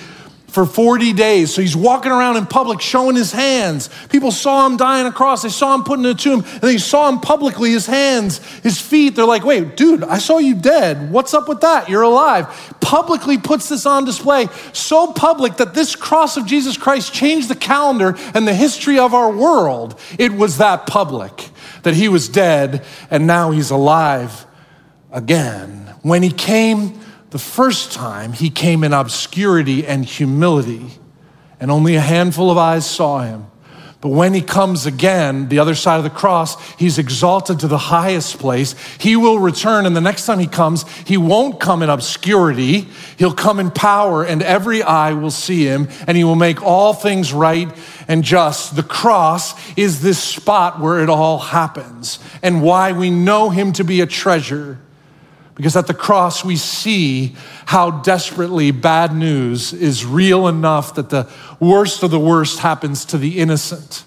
for 0.52 0.66
40 0.66 1.14
days. 1.14 1.54
So 1.54 1.62
he's 1.62 1.78
walking 1.78 2.12
around 2.12 2.36
in 2.36 2.46
public 2.46 2.82
showing 2.82 3.16
his 3.16 3.32
hands. 3.32 3.90
People 4.10 4.32
saw 4.32 4.66
him 4.66 4.76
dying 4.76 5.06
on 5.06 5.12
a 5.12 5.16
cross. 5.16 5.44
They 5.44 5.50
saw 5.50 5.74
him 5.74 5.84
put 5.84 5.98
in 5.98 6.06
a 6.06 6.14
tomb. 6.14 6.44
And 6.46 6.62
they 6.62 6.78
saw 6.78 7.08
him 7.08 7.20
publicly, 7.22 7.72
his 7.72 7.86
hands, 7.86 8.40
his 8.60 8.80
feet. 8.80 9.16
They're 9.16 9.26
like, 9.26 9.46
wait, 9.46 9.78
dude, 9.78 10.04
I 10.04 10.18
saw 10.18 10.40
you 10.40 10.54
dead. 10.56 11.10
What's 11.10 11.34
up 11.34 11.48
with 11.48 11.62
that? 11.62 11.88
You're 11.88 12.02
alive. 12.02 12.48
Publicly 12.82 13.38
puts 13.38 13.70
this 13.70 13.86
on 13.86 14.04
display. 14.04 14.48
So 14.74 15.14
public 15.14 15.56
that 15.56 15.74
this 15.74 15.96
cross 15.96 16.36
of 16.36 16.46
Jesus 16.46 16.76
Christ 16.76 17.14
changed 17.14 17.48
the 17.48 17.56
calendar 17.56 18.18
and 18.34 18.46
the 18.46 18.54
history 18.54 19.00
of 19.00 19.14
our 19.14 19.32
world. 19.32 19.98
It 20.20 20.34
was 20.34 20.58
that 20.58 20.86
public 20.86 21.50
that 21.84 21.94
he 21.94 22.10
was 22.10 22.28
dead 22.28 22.84
and 23.10 23.26
now 23.26 23.52
he's 23.52 23.72
alive 23.72 24.46
again. 25.14 25.96
When 26.02 26.24
he 26.24 26.32
came, 26.32 27.01
the 27.32 27.40
first 27.40 27.92
time, 27.94 28.34
he 28.34 28.50
came 28.50 28.84
in 28.84 28.94
obscurity 28.94 29.88
and 29.88 30.06
humility, 30.06 30.92
and 31.60 31.72
only 31.72 31.96
a 31.96 32.02
handful 32.02 32.52
of 32.52 32.58
eyes 32.58 32.86
saw 32.86 33.22
him. 33.22 33.48
But 34.02 34.10
when 34.10 34.34
he 34.34 34.42
comes 34.42 34.88
again, 34.88 35.48
the 35.48 35.60
other 35.60 35.76
side 35.76 35.98
of 35.98 36.04
the 36.04 36.10
cross, 36.10 36.60
he's 36.72 36.98
exalted 36.98 37.60
to 37.60 37.68
the 37.68 37.78
highest 37.78 38.40
place. 38.40 38.74
He 39.00 39.16
will 39.16 39.38
return, 39.38 39.86
and 39.86 39.96
the 39.96 40.02
next 40.02 40.26
time 40.26 40.40
he 40.40 40.48
comes, 40.48 40.86
he 41.06 41.18
won't 41.18 41.60
come 41.60 41.84
in 41.84 41.90
obscurity. 41.90 42.88
He'll 43.18 43.34
come 43.34 43.60
in 43.60 43.70
power, 43.70 44.24
and 44.24 44.42
every 44.42 44.82
eye 44.82 45.14
will 45.14 45.32
see 45.32 45.66
him, 45.66 45.88
and 46.08 46.18
he 46.18 46.24
will 46.24 46.36
make 46.36 46.64
all 46.64 46.94
things 46.94 47.32
right 47.32 47.70
and 48.08 48.24
just. 48.24 48.76
The 48.76 48.84
cross 48.84 49.54
is 49.78 50.02
this 50.02 50.18
spot 50.22 50.80
where 50.80 51.02
it 51.04 51.10
all 51.10 51.38
happens, 51.38 52.18
and 52.42 52.64
why 52.64 52.94
we 52.94 53.12
know 53.12 53.52
him 53.52 53.72
to 53.74 53.84
be 53.84 54.02
a 54.02 54.08
treasure. 54.08 54.80
Because 55.62 55.76
at 55.76 55.86
the 55.86 55.94
cross, 55.94 56.44
we 56.44 56.56
see 56.56 57.36
how 57.68 57.92
desperately 57.92 58.72
bad 58.72 59.14
news 59.14 59.74
is 59.74 60.04
real 60.04 60.48
enough 60.48 60.96
that 60.96 61.12
the 61.12 61.30
worst 61.60 62.02
of 62.02 62.10
the 62.10 62.20
worst 62.20 62.58
happens 62.58 63.06
to 63.06 63.20
the 63.20 63.38
innocent. 63.38 64.04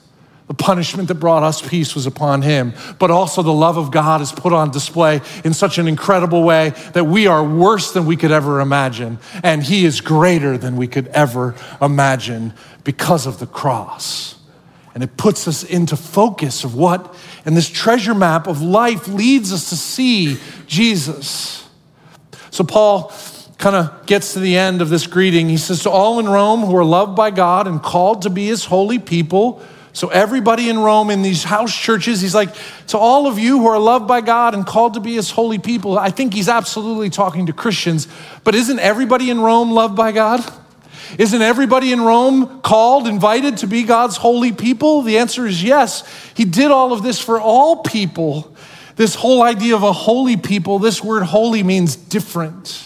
The 0.49 0.55
punishment 0.55 1.07
that 1.07 1.15
brought 1.15 1.45
us 1.45 1.63
peace 1.63 1.95
was 1.95 2.07
upon 2.07 2.43
him, 2.43 2.73
but 2.99 3.13
also 3.13 3.41
the 3.41 3.53
love 3.53 3.77
of 3.77 3.93
God 3.93 4.21
is 4.21 4.33
put 4.33 4.53
on 4.53 4.73
display 4.73 5.21
in 5.45 5.55
such 5.55 5.79
an 5.79 5.87
incredible 5.87 6.43
way 6.43 6.71
that 6.93 7.05
we 7.05 7.29
are 7.29 7.45
worse 7.45 7.93
than 7.93 8.05
we 8.05 8.17
could 8.17 8.33
ever 8.33 8.59
imagine, 8.59 9.21
and 9.45 9.63
he 9.63 9.85
is 9.85 10.01
greater 10.01 10.59
than 10.59 10.75
we 10.75 10.89
could 10.89 11.07
ever 11.09 11.55
imagine 11.81 12.53
because 12.83 13.27
of 13.27 13.39
the 13.39 13.47
cross. 13.47 14.35
And 14.93 15.05
it 15.05 15.17
puts 15.17 15.47
us 15.47 15.63
into 15.63 15.95
focus 15.95 16.65
of 16.65 16.75
what, 16.75 17.15
and 17.45 17.57
this 17.57 17.69
treasure 17.69 18.15
map 18.15 18.47
of 18.47 18.63
life 18.63 19.09
leads 19.09 19.53
us 19.53 19.69
to 19.71 19.77
see 19.77 20.39
Jesus. 20.67 21.69
So 22.51 22.65
Paul 22.65 23.13
kind 23.59 23.77
of 23.77 24.07
gets 24.07 24.33
to 24.35 24.41
the 24.41 24.57
end 24.57 24.81
of 24.81 24.89
this 24.89 25.07
greeting. 25.07 25.49
He 25.49 25.57
says, 25.57 25.83
To 25.83 25.91
all 25.91 26.19
in 26.19 26.29
Rome 26.29 26.61
who 26.61 26.77
are 26.77 26.85
loved 26.85 27.17
by 27.17 27.31
God 27.31 27.67
and 27.67 27.83
called 27.83 28.23
to 28.23 28.31
be 28.31 28.47
his 28.47 28.65
holy 28.65 28.99
people, 28.99 29.63
so, 29.95 30.09
everybody 30.09 30.69
in 30.69 30.81
Rome 30.81 31.09
in 31.11 31.23
these 31.23 31.45
house 31.45 31.73
churches, 31.73 32.21
he's 32.21 32.35
like, 32.35 32.53
to 32.89 32.99
all 32.99 33.29
of 33.29 33.39
you 33.39 33.61
who 33.61 33.69
are 33.69 33.79
loved 33.79 34.09
by 34.09 34.23
God 34.23 34.53
and 34.53 34.67
called 34.67 34.95
to 34.95 35.01
be 35.01 35.15
his 35.15 35.31
holy 35.31 35.61
people, 35.61 35.97
I 35.97 36.11
think 36.11 36.35
he's 36.35 36.49
absolutely 36.49 37.11
talking 37.11 37.47
to 37.47 37.53
Christians. 37.53 38.09
But 38.43 38.57
isn't 38.57 38.81
everybody 38.81 39.31
in 39.31 39.41
Rome 39.41 39.71
loved 39.71 39.95
by 39.95 40.11
God? 40.11 40.45
Isn't 41.19 41.43
everybody 41.43 41.93
in 41.93 42.01
Rome 42.01 42.61
called, 42.61 43.07
invited 43.07 43.59
to 43.59 43.67
be 43.67 43.83
God's 43.83 44.17
holy 44.17 44.53
people? 44.53 45.03
The 45.03 45.19
answer 45.19 45.47
is 45.47 45.63
yes. 45.63 46.03
He 46.35 46.45
did 46.45 46.71
all 46.71 46.93
of 46.93 47.03
this 47.03 47.21
for 47.21 47.41
all 47.41 47.77
people. 47.83 48.55
This 48.97 49.15
whole 49.15 49.43
idea 49.43 49.75
of 49.75 49.83
a 49.83 49.93
holy 49.93 50.37
people, 50.37 50.79
this 50.79 51.03
word 51.03 51.25
holy 51.25 51.63
means 51.63 51.97
different. 51.97 52.83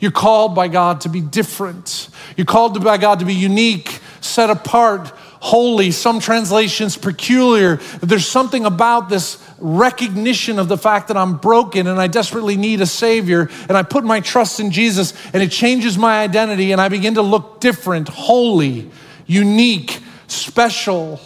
You're 0.00 0.10
called 0.10 0.54
by 0.54 0.66
God 0.68 1.02
to 1.02 1.08
be 1.08 1.20
different. 1.20 2.08
You're 2.36 2.46
called 2.46 2.82
by 2.82 2.98
God 2.98 3.20
to 3.20 3.24
be 3.24 3.34
unique, 3.34 4.00
set 4.20 4.50
apart, 4.50 5.12
holy. 5.42 5.90
Some 5.90 6.20
translations, 6.20 6.96
peculiar. 6.96 7.80
There's 8.00 8.28
something 8.28 8.64
about 8.64 9.08
this 9.08 9.44
recognition 9.58 10.60
of 10.60 10.68
the 10.68 10.78
fact 10.78 11.08
that 11.08 11.16
I'm 11.16 11.36
broken 11.36 11.88
and 11.88 12.00
I 12.00 12.06
desperately 12.06 12.56
need 12.56 12.80
a 12.80 12.86
Savior, 12.86 13.50
and 13.68 13.76
I 13.76 13.82
put 13.82 14.04
my 14.04 14.20
trust 14.20 14.60
in 14.60 14.70
Jesus, 14.70 15.12
and 15.32 15.42
it 15.42 15.50
changes 15.50 15.98
my 15.98 16.22
identity, 16.22 16.70
and 16.70 16.80
I 16.80 16.88
begin 16.88 17.14
to 17.14 17.22
look 17.22 17.60
different, 17.60 18.08
holy, 18.08 18.88
unique, 19.26 19.98
special. 20.28 21.20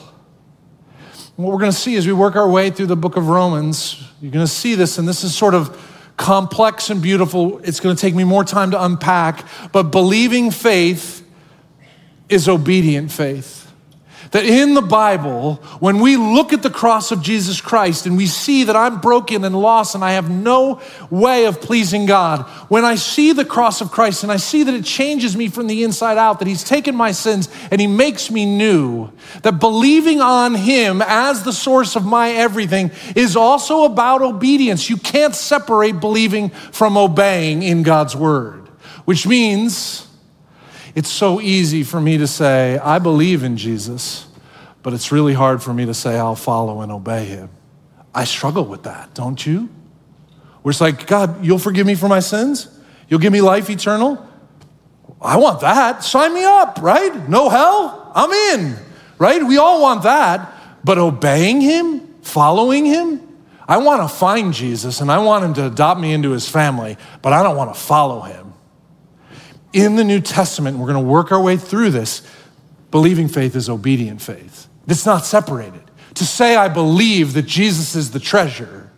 what 1.37 1.53
we're 1.53 1.59
going 1.59 1.71
to 1.71 1.77
see 1.77 1.97
as 1.97 2.07
we 2.07 2.15
work 2.15 2.37
our 2.37 2.49
way 2.49 2.71
through 2.71 2.87
the 2.87 2.97
book 2.97 3.17
of 3.17 3.29
Romans, 3.29 4.03
you're 4.23 4.33
going 4.33 4.47
to 4.47 4.51
see 4.51 4.75
this, 4.77 4.97
and 4.97 5.07
this 5.07 5.25
is 5.25 5.35
sort 5.35 5.53
of 5.53 5.79
complex 6.17 6.89
and 6.89 7.03
beautiful. 7.03 7.59
It's 7.59 7.81
going 7.81 7.95
to 7.95 8.01
take 8.01 8.15
me 8.15 8.25
more 8.25 8.45
time 8.45 8.71
to 8.71 8.83
unpack, 8.83 9.47
but 9.73 9.85
believing 9.85 10.51
faith 10.51 11.23
is 12.31 12.49
obedient 12.49 13.13
faith. 13.13 13.66
That 14.33 14.45
in 14.45 14.75
the 14.75 14.83
Bible, 14.83 15.55
when 15.79 16.01
we 16.01 16.17
look 16.17 16.53
at 16.53 16.63
the 16.63 16.71
cross 16.71 17.13
of 17.13 17.23
Jesus 17.23 17.61
Christ 17.61 18.07
and 18.07 18.17
we 18.17 18.27
see 18.27 18.65
that 18.65 18.75
I'm 18.77 19.01
broken 19.01 19.45
and 19.45 19.59
lost 19.59 19.95
and 19.95 20.05
I 20.05 20.13
have 20.13 20.31
no 20.31 20.81
way 21.11 21.47
of 21.47 21.61
pleasing 21.61 22.07
God, 22.07 22.43
when 22.69 22.85
I 22.85 22.97
see 22.97 23.33
the 23.33 23.45
cross 23.45 23.81
of 23.81 23.91
Christ 23.91 24.23
and 24.23 24.33
I 24.33 24.37
see 24.37 24.65
that 24.65 24.75
it 24.75 24.85
changes 24.85 25.37
me 25.37 25.49
from 25.49 25.67
the 25.67 25.85
inside 25.85 26.19
out, 26.19 26.41
that 26.41 26.49
He's 26.49 26.65
taken 26.65 26.97
my 26.97 27.13
sins 27.13 27.49
and 27.71 27.81
He 27.81 27.87
makes 27.87 28.31
me 28.31 28.47
new, 28.47 29.11
that 29.43 29.61
believing 29.61 30.21
on 30.21 30.55
Him 30.55 31.03
as 31.03 31.45
the 31.45 31.53
source 31.53 31.95
of 31.95 32.05
my 32.05 32.31
everything 32.31 32.91
is 33.15 33.37
also 33.37 33.85
about 33.85 34.23
obedience. 34.23 34.91
You 34.91 34.97
can't 34.97 35.35
separate 35.35 36.01
believing 36.01 36.51
from 36.51 36.97
obeying 36.97 37.63
in 37.63 37.83
God's 37.83 38.17
Word, 38.17 38.69
which 39.05 39.27
means 39.27 40.06
it's 40.97 41.11
so 41.11 41.43
easy 41.43 41.83
for 41.83 42.01
me 42.01 42.17
to 42.17 42.27
say, 42.27 42.79
I 42.79 42.99
believe 42.99 43.43
in 43.43 43.59
Jesus, 43.59 44.27
but 44.83 44.95
it's 44.95 45.13
really 45.13 45.35
hard 45.35 45.63
for 45.63 45.75
me 45.75 45.85
to 45.85 45.93
say, 45.93 46.17
I'll 46.17 46.35
follow 46.35 46.81
and 46.81 46.91
obey 46.91 47.27
him. 47.27 47.51
I 48.15 48.25
struggle 48.25 48.65
with 48.65 48.85
that, 48.85 49.13
don't 49.13 49.45
you? 49.47 49.69
Where 50.63 50.71
it's 50.71 50.81
like, 50.81 51.07
God, 51.07 51.45
you'll 51.45 51.59
forgive 51.59 51.87
me 51.87 51.97
for 51.97 52.09
my 52.09 52.21
sins? 52.21 52.69
You'll 53.11 53.21
give 53.21 53.33
me 53.33 53.43
life 53.43 53.69
eternal? 53.69 54.27
I 55.21 55.37
want 55.37 55.61
that. 55.61 56.03
Sign 56.03 56.33
me 56.33 56.45
up, 56.45 56.79
right? 56.81 57.29
No 57.29 57.51
hell? 57.51 58.11
I'm 58.15 58.31
in, 58.59 58.77
right? 59.19 59.43
We 59.47 59.59
all 59.59 59.83
want 59.83 60.05
that. 60.05 60.51
But 60.83 60.97
obeying 60.97 61.61
him, 61.61 62.15
following 62.23 62.87
him, 62.87 63.21
I 63.69 63.77
want 63.79 64.01
to 64.01 64.09
find 64.09 64.55
Jesus 64.55 65.03
and 65.03 65.13
I 65.13 65.19
want 65.19 65.45
him 65.45 65.53
to 65.55 65.67
adopt 65.67 66.01
me 66.01 66.15
into 66.15 66.31
his 66.31 66.49
family, 66.49 66.97
but 67.21 67.35
I 67.35 67.43
don't 67.43 67.57
want 67.57 67.75
to 67.75 67.79
follow 67.79 68.23
him 68.23 68.46
in 69.77 69.97
the 69.97 70.05
New 70.05 70.21
Testament, 70.21 70.79
we're 70.79 70.91
going 70.91 71.05
to 71.05 71.11
work 71.13 71.31
our 71.31 71.41
way 71.41 71.59
through 71.59 71.91
this. 71.91 72.23
Believing 72.91 73.29
faith 73.29 73.55
is 73.55 73.69
obedient 73.69 74.23
faith. 74.23 74.69
It's 74.89 75.05
not 75.05 75.27
separated. 75.27 75.83
To 76.15 76.25
say 76.25 76.57
I 76.57 76.69
believe 76.69 77.35
that 77.35 77.43
Jesus 77.43 77.95
is 77.95 78.11
the 78.11 78.19
treasure 78.19 78.91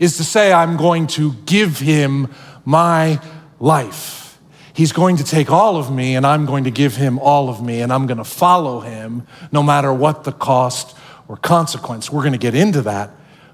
is 0.00 0.16
to 0.16 0.24
say 0.24 0.50
I'm 0.50 0.78
going 0.78 1.06
to 1.08 1.34
give 1.44 1.78
him 1.78 2.32
my 2.64 3.20
life. 3.60 4.40
He's 4.72 4.92
going 4.92 5.18
to 5.18 5.24
take 5.24 5.50
all 5.50 5.76
of 5.76 5.92
me 5.92 6.16
and 6.16 6.26
I'm 6.26 6.46
going 6.46 6.64
to 6.64 6.70
give 6.70 6.96
him 6.96 7.18
all 7.18 7.50
of 7.50 7.62
me 7.62 7.82
and 7.82 7.92
I'm 7.92 8.06
going 8.06 8.16
to 8.16 8.24
follow 8.24 8.80
him 8.80 9.26
no 9.52 9.62
matter 9.62 9.92
what 9.92 10.24
the 10.24 10.32
cost 10.32 10.96
or 11.28 11.36
consequence. 11.36 12.10
We're 12.10 12.22
going 12.22 12.32
to 12.32 12.38
get 12.38 12.54
into 12.54 12.80
that. 12.82 13.10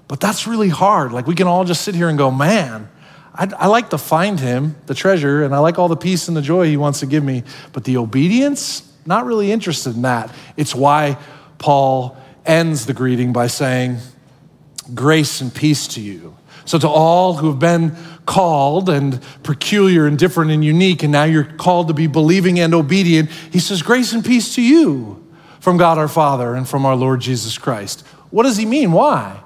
But 0.07 0.21
that's 0.21 0.47
really 0.47 0.69
hard. 0.69 1.11
Like 1.11 1.27
we 1.27 1.35
can 1.35 1.45
all 1.45 1.65
just 1.65 1.81
sit 1.81 1.93
here 1.93 2.07
and 2.07 2.17
go, 2.17 2.31
man, 2.31 2.87
I, 3.39 3.49
I 3.57 3.67
like 3.67 3.91
to 3.91 3.97
find 3.97 4.37
him, 4.37 4.75
the 4.85 4.93
treasure, 4.93 5.43
and 5.43 5.55
I 5.55 5.59
like 5.59 5.79
all 5.79 5.87
the 5.87 5.95
peace 5.95 6.27
and 6.27 6.35
the 6.35 6.41
joy 6.41 6.67
he 6.67 6.75
wants 6.75 6.99
to 6.99 7.05
give 7.05 7.23
me. 7.23 7.43
But 7.71 7.85
the 7.85 7.95
obedience, 7.95 8.91
not 9.05 9.25
really 9.25 9.49
interested 9.49 9.95
in 9.95 10.01
that. 10.01 10.29
It's 10.57 10.75
why 10.75 11.17
Paul 11.57 12.17
ends 12.45 12.85
the 12.85 12.93
greeting 12.93 13.31
by 13.31 13.47
saying, 13.47 13.97
Grace 14.93 15.39
and 15.39 15.53
peace 15.53 15.87
to 15.89 16.01
you. 16.01 16.35
So, 16.65 16.77
to 16.79 16.89
all 16.89 17.35
who 17.35 17.47
have 17.47 17.59
been 17.59 17.95
called 18.25 18.89
and 18.89 19.21
peculiar 19.43 20.05
and 20.05 20.19
different 20.19 20.51
and 20.51 20.65
unique, 20.65 21.01
and 21.03 21.11
now 21.11 21.23
you're 21.23 21.45
called 21.45 21.87
to 21.87 21.93
be 21.93 22.07
believing 22.07 22.59
and 22.59 22.73
obedient, 22.73 23.29
he 23.51 23.59
says, 23.59 23.81
Grace 23.81 24.11
and 24.11 24.25
peace 24.25 24.55
to 24.55 24.61
you 24.61 25.25
from 25.61 25.77
God 25.77 25.97
our 25.97 26.09
Father 26.09 26.55
and 26.55 26.67
from 26.67 26.85
our 26.85 26.95
Lord 26.95 27.21
Jesus 27.21 27.57
Christ. 27.57 28.01
What 28.31 28.43
does 28.43 28.57
he 28.57 28.65
mean? 28.65 28.91
Why? 28.91 29.41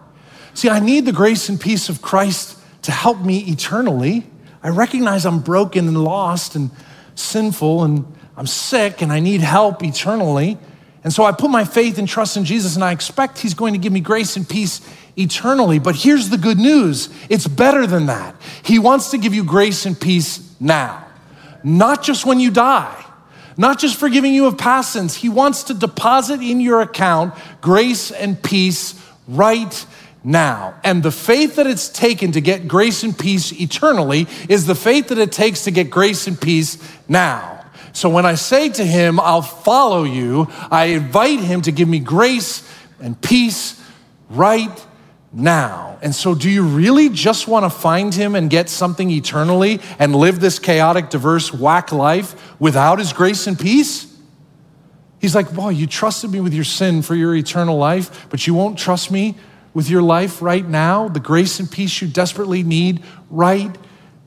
See, 0.56 0.70
I 0.70 0.80
need 0.80 1.06
the 1.06 1.12
grace 1.12 1.48
and 1.48 1.62
peace 1.62 1.90
of 1.90 2.02
Christ 2.02 2.58
to 2.84 2.92
help 2.92 3.20
me 3.20 3.40
eternally. 3.40 4.26
I 4.62 4.70
recognize 4.70 5.26
I'm 5.26 5.40
broken 5.40 5.88
and 5.88 6.04
lost 6.04 6.56
and 6.56 6.72
sinful 7.16 7.84
and 7.84 8.06
I'm 8.38 8.48
sick 8.48 9.02
and 9.02 9.12
I 9.12 9.20
need 9.20 9.42
help 9.42 9.84
eternally. 9.84 10.58
And 11.04 11.12
so 11.12 11.26
I 11.26 11.34
put 11.34 11.50
my 11.50 11.66
faith 11.66 11.98
and 11.98 12.08
trust 12.08 12.38
in 12.38 12.46
Jesus 12.46 12.76
and 12.76 12.84
I 12.84 12.92
expect 12.92 13.40
He's 13.40 13.54
going 13.54 13.74
to 13.74 13.80
give 13.80 13.92
me 13.92 14.00
grace 14.00 14.38
and 14.38 14.48
peace 14.48 14.82
eternally. 15.18 15.80
But 15.80 15.96
here's 15.96 16.30
the 16.30 16.38
good 16.38 16.58
news 16.58 17.10
it's 17.30 17.48
better 17.48 17.86
than 17.86 18.06
that. 18.06 18.36
He 18.64 18.80
wants 18.80 19.12
to 19.12 19.18
give 19.18 19.34
you 19.34 19.44
grace 19.44 19.86
and 19.86 20.00
peace 20.00 20.56
now, 20.60 21.06
not 21.64 22.04
just 22.04 22.26
when 22.26 22.40
you 22.40 22.52
die. 22.52 23.00
Not 23.56 23.78
just 23.78 24.00
forgiving 24.00 24.34
you 24.34 24.48
of 24.48 24.58
past 24.58 24.94
sins, 24.94 25.14
he 25.14 25.30
wants 25.30 25.66
to 25.66 25.76
deposit 25.76 26.42
in 26.42 26.60
your 26.60 26.82
account 26.82 27.36
grace 27.62 28.10
and 28.10 28.42
peace 28.42 29.00
right 29.28 29.86
now. 30.24 30.80
And 30.84 31.04
the 31.04 31.12
faith 31.12 31.58
that 31.58 31.68
it's 31.68 31.90
taken 31.90 32.32
to 32.34 32.42
get 32.42 32.68
grace 32.68 33.04
and 33.04 33.18
peace 33.18 33.52
eternally 33.52 34.28
is 34.48 34.66
the 34.66 34.76
faith 34.76 35.10
that 35.10 35.18
it 35.18 35.32
takes 35.32 35.66
to 35.66 35.72
get 35.72 35.90
grace 35.90 36.28
and 36.28 36.40
peace 36.40 36.78
now. 37.08 37.66
So 37.92 38.10
when 38.10 38.26
I 38.26 38.36
say 38.36 38.70
to 38.70 38.86
him, 38.86 39.20
I'll 39.20 39.42
follow 39.42 40.04
you, 40.04 40.48
I 40.72 40.86
invite 40.86 41.40
him 41.40 41.62
to 41.64 41.72
give 41.72 41.88
me 41.88 42.00
grace 42.00 42.68
and 43.00 43.20
peace 43.22 43.80
right 44.30 44.86
now. 45.32 46.00
And 46.02 46.14
so, 46.14 46.36
do 46.36 46.50
you 46.50 46.64
really 46.64 47.10
just 47.10 47.48
want 47.48 47.66
to 47.66 47.70
find 47.70 48.14
him 48.14 48.36
and 48.36 48.50
get 48.50 48.70
something 48.70 49.10
eternally 49.10 49.80
and 50.00 50.16
live 50.16 50.40
this 50.40 50.60
chaotic, 50.60 51.10
diverse, 51.10 51.54
whack 51.54 51.92
life 51.92 52.60
without 52.60 53.00
his 53.00 53.14
grace 53.14 53.48
and 53.48 53.60
peace? 53.60 54.12
He's 55.20 55.36
like, 55.36 55.54
Boy, 55.54 55.70
you 55.70 55.88
trusted 55.88 56.32
me 56.32 56.40
with 56.40 56.54
your 56.54 56.66
sin 56.66 57.02
for 57.02 57.16
your 57.16 57.36
eternal 57.36 57.78
life, 57.78 58.28
but 58.30 58.46
you 58.46 58.54
won't 58.54 58.78
trust 58.78 59.12
me 59.12 59.36
with 59.74 59.90
your 59.90 60.02
life 60.02 60.42
right 60.42 60.68
now, 60.68 61.08
the 61.08 61.20
grace 61.20 61.60
and 61.60 61.70
peace 61.70 62.02
you 62.02 62.08
desperately 62.08 62.64
need 62.64 63.04
right 63.30 63.76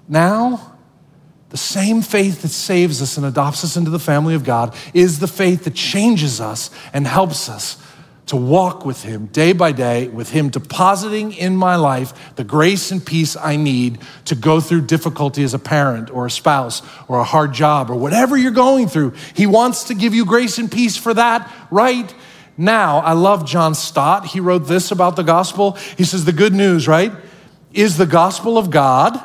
now? 0.09 0.77
The 1.51 1.57
same 1.57 2.03
faith 2.03 2.43
that 2.43 2.49
saves 2.49 3.01
us 3.01 3.17
and 3.17 3.25
adopts 3.25 3.63
us 3.65 3.77
into 3.77 3.91
the 3.91 3.99
family 3.99 4.35
of 4.35 4.45
God 4.45 4.75
is 4.93 5.21
the 5.21 5.29
faith 5.29 5.65
that 5.65 5.75
changes 5.75 6.41
us 6.41 6.71
and 6.93 7.07
helps 7.07 7.49
us 7.49 7.81
to 8.27 8.37
walk 8.37 8.85
with 8.85 9.05
Him 9.05 9.27
day 9.27 9.53
by 9.53 9.71
day, 9.73 10.09
with 10.09 10.31
Him 10.31 10.49
depositing 10.49 11.33
in 11.33 11.57
my 11.57 11.77
life 11.77 12.35
the 12.35 12.45
grace 12.45 12.91
and 12.91 13.05
peace 13.05 13.37
I 13.37 13.57
need 13.57 13.99
to 14.25 14.35
go 14.35 14.61
through 14.61 14.83
difficulty 14.83 15.45
as 15.45 15.55
a 15.55 15.59
parent 15.59 16.11
or 16.11 16.27
a 16.27 16.31
spouse 16.31 16.83
or 17.07 17.21
a 17.21 17.25
hard 17.25 17.55
job 17.55 17.89
or 17.89 17.95
whatever 17.95 18.37
you're 18.37 18.51
going 18.51 18.89
through. 18.89 19.15
He 19.35 19.47
wants 19.47 19.85
to 19.85 19.95
give 19.95 20.13
you 20.13 20.25
grace 20.25 20.59
and 20.59 20.71
peace 20.71 20.97
for 20.97 21.15
that 21.15 21.51
right 21.71 22.13
now. 22.57 22.99
I 22.99 23.13
love 23.13 23.47
John 23.47 23.75
Stott. 23.75 24.27
He 24.27 24.41
wrote 24.41 24.67
this 24.67 24.91
about 24.91 25.17
the 25.17 25.23
gospel. 25.23 25.73
He 25.97 26.05
says, 26.05 26.25
The 26.25 26.33
good 26.33 26.53
news, 26.53 26.89
right, 26.89 27.13
is 27.73 27.97
the 27.97 28.07
gospel 28.07 28.59
of 28.59 28.71
God. 28.71 29.21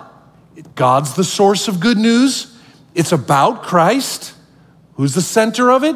God's 0.75 1.15
the 1.15 1.23
source 1.23 1.67
of 1.67 1.79
good 1.79 1.97
news. 1.97 2.57
It's 2.93 3.11
about 3.11 3.63
Christ. 3.63 4.33
Who's 4.95 5.13
the 5.13 5.21
center 5.21 5.71
of 5.71 5.83
it? 5.83 5.95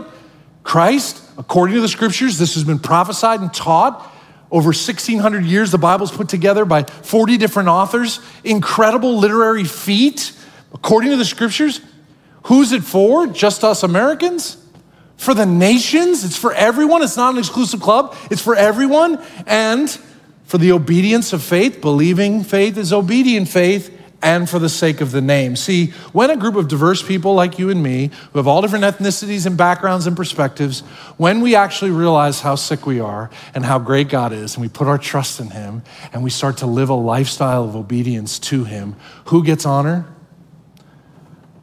Christ. 0.63 1.21
According 1.37 1.75
to 1.75 1.81
the 1.81 1.87
scriptures, 1.87 2.37
this 2.37 2.55
has 2.55 2.63
been 2.63 2.79
prophesied 2.79 3.41
and 3.41 3.53
taught 3.53 4.11
over 4.51 4.67
1600 4.67 5.43
years. 5.43 5.71
The 5.71 5.77
Bible's 5.77 6.11
put 6.11 6.29
together 6.29 6.65
by 6.65 6.83
40 6.83 7.37
different 7.37 7.69
authors. 7.69 8.19
Incredible 8.43 9.17
literary 9.17 9.65
feat. 9.65 10.31
According 10.73 11.11
to 11.11 11.17
the 11.17 11.25
scriptures, 11.25 11.81
who's 12.43 12.71
it 12.71 12.83
for? 12.83 13.27
Just 13.27 13.63
us 13.63 13.83
Americans? 13.83 14.64
For 15.17 15.33
the 15.33 15.45
nations. 15.45 16.23
It's 16.23 16.37
for 16.37 16.53
everyone. 16.53 17.01
It's 17.01 17.17
not 17.17 17.33
an 17.33 17.39
exclusive 17.39 17.81
club, 17.81 18.15
it's 18.29 18.41
for 18.41 18.55
everyone. 18.55 19.23
And 19.45 19.89
for 20.43 20.57
the 20.57 20.71
obedience 20.71 21.33
of 21.33 21.41
faith, 21.41 21.81
believing 21.81 22.43
faith 22.43 22.77
is 22.77 22.93
obedient 22.93 23.49
faith, 23.49 23.91
and 24.25 24.49
for 24.49 24.57
the 24.57 24.69
sake 24.69 25.01
of 25.01 25.11
the 25.11 25.21
name. 25.21 25.55
See, 25.55 25.91
when 26.11 26.31
a 26.31 26.35
group 26.35 26.55
of 26.55 26.67
diverse 26.67 27.03
people 27.03 27.35
like 27.35 27.59
you 27.59 27.69
and 27.69 27.83
me, 27.83 28.09
who 28.33 28.39
have 28.39 28.47
all 28.47 28.59
different 28.61 28.83
ethnicities 28.83 29.45
and 29.45 29.55
backgrounds 29.55 30.07
and 30.07 30.17
perspectives, 30.17 30.79
when 31.17 31.41
we 31.41 31.55
actually 31.55 31.91
realize 31.91 32.41
how 32.41 32.55
sick 32.55 32.87
we 32.87 32.99
are 32.99 33.29
and 33.53 33.63
how 33.63 33.77
great 33.77 34.09
God 34.09 34.33
is, 34.33 34.55
and 34.55 34.63
we 34.63 34.69
put 34.69 34.87
our 34.87 34.97
trust 34.97 35.39
in 35.39 35.51
Him, 35.51 35.83
and 36.11 36.23
we 36.23 36.31
start 36.31 36.57
to 36.57 36.65
live 36.65 36.89
a 36.89 36.95
lifestyle 36.95 37.63
of 37.65 37.75
obedience 37.75 38.39
to 38.39 38.63
Him, 38.63 38.95
who 39.25 39.43
gets 39.43 39.63
honor? 39.63 40.07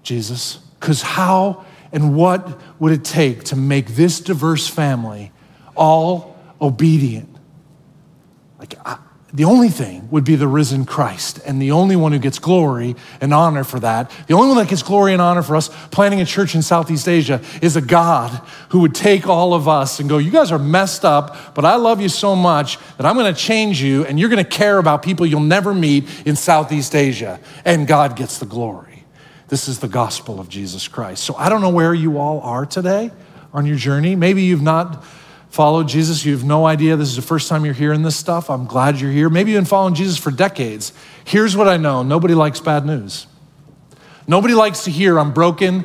Jesus. 0.05 0.59
Because 0.79 1.03
how 1.03 1.65
and 1.92 2.16
what 2.16 2.61
would 2.81 2.92
it 2.92 3.05
take 3.05 3.44
to 3.44 3.57
make 3.57 3.88
this 3.88 4.20
diverse 4.20 4.66
family 4.66 5.31
all 5.76 6.37
obedient? 6.61 7.28
Like, 8.59 8.74
I, 8.85 8.98
the 9.35 9.44
only 9.44 9.70
thing 9.70 10.11
would 10.11 10.24
be 10.24 10.37
the 10.37 10.46
risen 10.46 10.85
Christ, 10.85 11.40
and 11.46 11.61
the 11.61 11.70
only 11.70 11.96
one 11.96 12.12
who 12.12 12.18
gets 12.18 12.38
glory 12.38 12.96
and 13.18 13.33
honor 13.33 13.64
for 13.64 13.81
that, 13.81 14.11
the 14.26 14.35
only 14.35 14.48
one 14.48 14.59
that 14.59 14.68
gets 14.68 14.83
glory 14.83 15.14
and 15.14 15.22
honor 15.22 15.42
for 15.42 15.57
us 15.57 15.70
planting 15.90 16.20
a 16.20 16.26
church 16.26 16.55
in 16.55 16.61
Southeast 16.61 17.09
Asia 17.09 17.40
is 17.62 17.74
a 17.74 17.81
God 17.81 18.31
who 18.68 18.81
would 18.81 18.94
take 18.94 19.26
all 19.26 19.55
of 19.55 19.68
us 19.68 20.00
and 20.00 20.09
go, 20.09 20.18
You 20.18 20.31
guys 20.31 20.52
are 20.52 20.59
messed 20.59 21.07
up, 21.07 21.55
but 21.55 21.64
I 21.64 21.76
love 21.76 22.02
you 22.02 22.11
so 22.11 22.37
much 22.37 22.78
that 22.98 23.07
I'm 23.07 23.16
gonna 23.16 23.33
change 23.33 23.83
you, 23.83 24.05
and 24.05 24.20
you're 24.20 24.28
gonna 24.28 24.44
care 24.44 24.76
about 24.76 25.02
people 25.02 25.24
you'll 25.24 25.40
never 25.40 25.72
meet 25.72 26.05
in 26.26 26.37
Southeast 26.37 26.94
Asia, 26.94 27.40
and 27.64 27.87
God 27.87 28.16
gets 28.16 28.38
the 28.38 28.46
glory. 28.46 28.91
This 29.53 29.69
is 29.69 29.81
the 29.81 29.87
gospel 29.87 30.41
of 30.41 30.49
Jesus 30.49 30.88
Christ. 30.88 31.23
So 31.25 31.35
I 31.37 31.51
don't 31.51 31.61
know 31.61 31.69
where 31.69 31.92
you 31.92 32.17
all 32.17 32.40
are 32.40 32.65
today 32.65 33.11
on 33.53 33.67
your 33.67 33.77
journey. 33.77 34.17
Maybe 34.17 34.44
you've 34.44 34.63
not 34.63 35.05
followed 35.50 35.88
Jesus. 35.88 36.25
You 36.25 36.33
have 36.33 36.42
no 36.42 36.65
idea 36.65 36.96
this 36.96 37.11
is 37.11 37.17
the 37.17 37.21
first 37.21 37.50
time 37.50 37.67
you're 37.67 37.75
hearing 37.75 38.00
this 38.00 38.17
stuff. 38.17 38.48
I'm 38.48 38.65
glad 38.65 38.98
you're 38.98 39.11
here. 39.11 39.29
Maybe 39.29 39.50
you've 39.50 39.59
been 39.59 39.67
following 39.67 39.92
Jesus 39.92 40.17
for 40.17 40.31
decades. 40.31 40.94
Here's 41.27 41.55
what 41.55 41.69
I 41.69 41.77
know 41.77 42.03
nobody 42.03 42.33
likes 42.33 42.61
bad 42.61 42.87
news. 42.87 43.27
Nobody 44.27 44.55
likes 44.55 44.85
to 44.85 44.90
hear 44.90 45.19
I'm 45.19 45.35
broken 45.35 45.85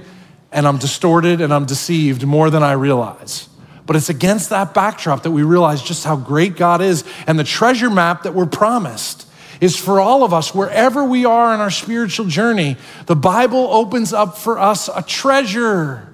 and 0.50 0.66
I'm 0.66 0.78
distorted 0.78 1.42
and 1.42 1.54
I'm 1.54 1.66
deceived 1.66 2.26
more 2.26 2.50
than 2.50 2.64
I 2.64 2.72
realize. 2.72 3.50
But 3.86 3.98
it's 3.98 4.08
against 4.08 4.50
that 4.52 4.74
backdrop 4.74 5.24
that 5.24 5.32
we 5.32 5.44
realize 5.44 5.82
just 5.82 6.06
how 6.06 6.16
great 6.16 6.56
God 6.56 6.80
is 6.80 7.04
and 7.28 7.38
the 7.38 7.44
treasure 7.44 7.90
map 7.90 8.24
that 8.24 8.34
we're 8.34 8.46
promised 8.46 9.27
is 9.60 9.76
for 9.76 10.00
all 10.00 10.24
of 10.24 10.34
us, 10.34 10.54
wherever 10.54 11.04
we 11.04 11.26
are 11.26 11.54
in 11.54 11.60
our 11.60 11.72
spiritual 11.72 12.28
journey, 12.28 12.78
the 13.06 13.16
Bible 13.16 13.68
opens 13.72 14.14
up 14.14 14.38
for 14.38 14.60
us 14.60 14.90
a 14.94 15.02
treasure. 15.02 16.14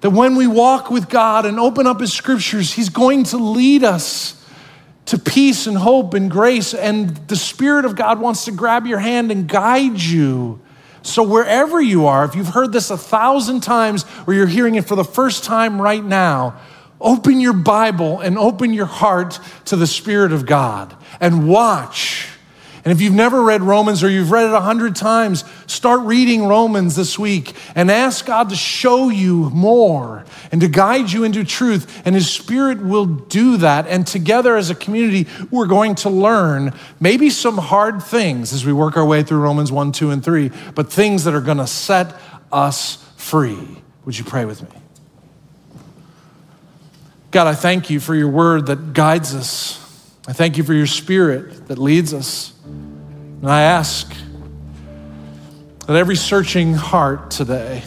That 0.00 0.10
when 0.10 0.36
we 0.36 0.46
walk 0.46 0.90
with 0.90 1.08
God 1.08 1.46
and 1.46 1.58
open 1.58 1.86
up 1.86 2.00
His 2.00 2.12
scriptures, 2.12 2.72
He's 2.74 2.88
going 2.88 3.24
to 3.24 3.38
lead 3.38 3.84
us 3.84 4.34
to 5.06 5.18
peace 5.18 5.66
and 5.66 5.76
hope 5.76 6.14
and 6.14 6.30
grace. 6.30 6.74
And 6.74 7.16
the 7.28 7.36
Spirit 7.36 7.84
of 7.84 7.96
God 7.96 8.20
wants 8.20 8.44
to 8.44 8.52
grab 8.52 8.86
your 8.86 8.98
hand 8.98 9.32
and 9.32 9.48
guide 9.48 10.00
you. 10.00 10.60
So, 11.02 11.22
wherever 11.22 11.80
you 11.80 12.06
are, 12.06 12.24
if 12.24 12.34
you've 12.34 12.48
heard 12.48 12.72
this 12.72 12.90
a 12.90 12.98
thousand 12.98 13.62
times 13.62 14.04
or 14.26 14.34
you're 14.34 14.46
hearing 14.46 14.74
it 14.74 14.86
for 14.86 14.94
the 14.94 15.04
first 15.04 15.44
time 15.44 15.80
right 15.80 16.04
now, 16.04 16.60
open 17.00 17.40
your 17.40 17.54
Bible 17.54 18.20
and 18.20 18.36
open 18.36 18.74
your 18.74 18.86
heart 18.86 19.40
to 19.66 19.76
the 19.76 19.86
Spirit 19.86 20.32
of 20.32 20.44
God 20.44 20.94
and 21.20 21.48
watch 21.48 22.28
and 22.88 22.96
if 22.96 23.02
you've 23.02 23.12
never 23.12 23.42
read 23.42 23.60
Romans 23.60 24.02
or 24.02 24.08
you've 24.08 24.30
read 24.30 24.46
it 24.46 24.54
a 24.54 24.62
hundred 24.62 24.96
times, 24.96 25.44
start 25.66 26.00
reading 26.06 26.46
Romans 26.46 26.96
this 26.96 27.18
week 27.18 27.54
and 27.74 27.90
ask 27.90 28.24
God 28.24 28.48
to 28.48 28.56
show 28.56 29.10
you 29.10 29.50
more 29.50 30.24
and 30.50 30.62
to 30.62 30.68
guide 30.68 31.12
you 31.12 31.22
into 31.22 31.44
truth. 31.44 32.00
And 32.06 32.14
His 32.14 32.30
Spirit 32.30 32.82
will 32.82 33.04
do 33.04 33.58
that. 33.58 33.86
And 33.88 34.06
together 34.06 34.56
as 34.56 34.70
a 34.70 34.74
community, 34.74 35.26
we're 35.50 35.66
going 35.66 35.96
to 35.96 36.08
learn 36.08 36.72
maybe 36.98 37.28
some 37.28 37.58
hard 37.58 38.02
things 38.02 38.54
as 38.54 38.64
we 38.64 38.72
work 38.72 38.96
our 38.96 39.04
way 39.04 39.22
through 39.22 39.40
Romans 39.40 39.70
1, 39.70 39.92
2, 39.92 40.10
and 40.10 40.24
3, 40.24 40.50
but 40.74 40.90
things 40.90 41.24
that 41.24 41.34
are 41.34 41.42
going 41.42 41.58
to 41.58 41.66
set 41.66 42.14
us 42.50 43.06
free. 43.18 43.82
Would 44.06 44.18
you 44.18 44.24
pray 44.24 44.46
with 44.46 44.62
me? 44.62 44.80
God, 47.32 47.48
I 47.48 47.54
thank 47.54 47.90
you 47.90 48.00
for 48.00 48.14
your 48.14 48.30
word 48.30 48.64
that 48.68 48.94
guides 48.94 49.34
us. 49.34 49.87
I 50.28 50.34
thank 50.34 50.58
you 50.58 50.62
for 50.62 50.74
your 50.74 50.86
spirit 50.86 51.68
that 51.68 51.78
leads 51.78 52.12
us. 52.12 52.52
And 52.66 53.50
I 53.50 53.62
ask 53.62 54.12
that 55.86 55.96
every 55.96 56.16
searching 56.16 56.74
heart 56.74 57.30
today, 57.30 57.82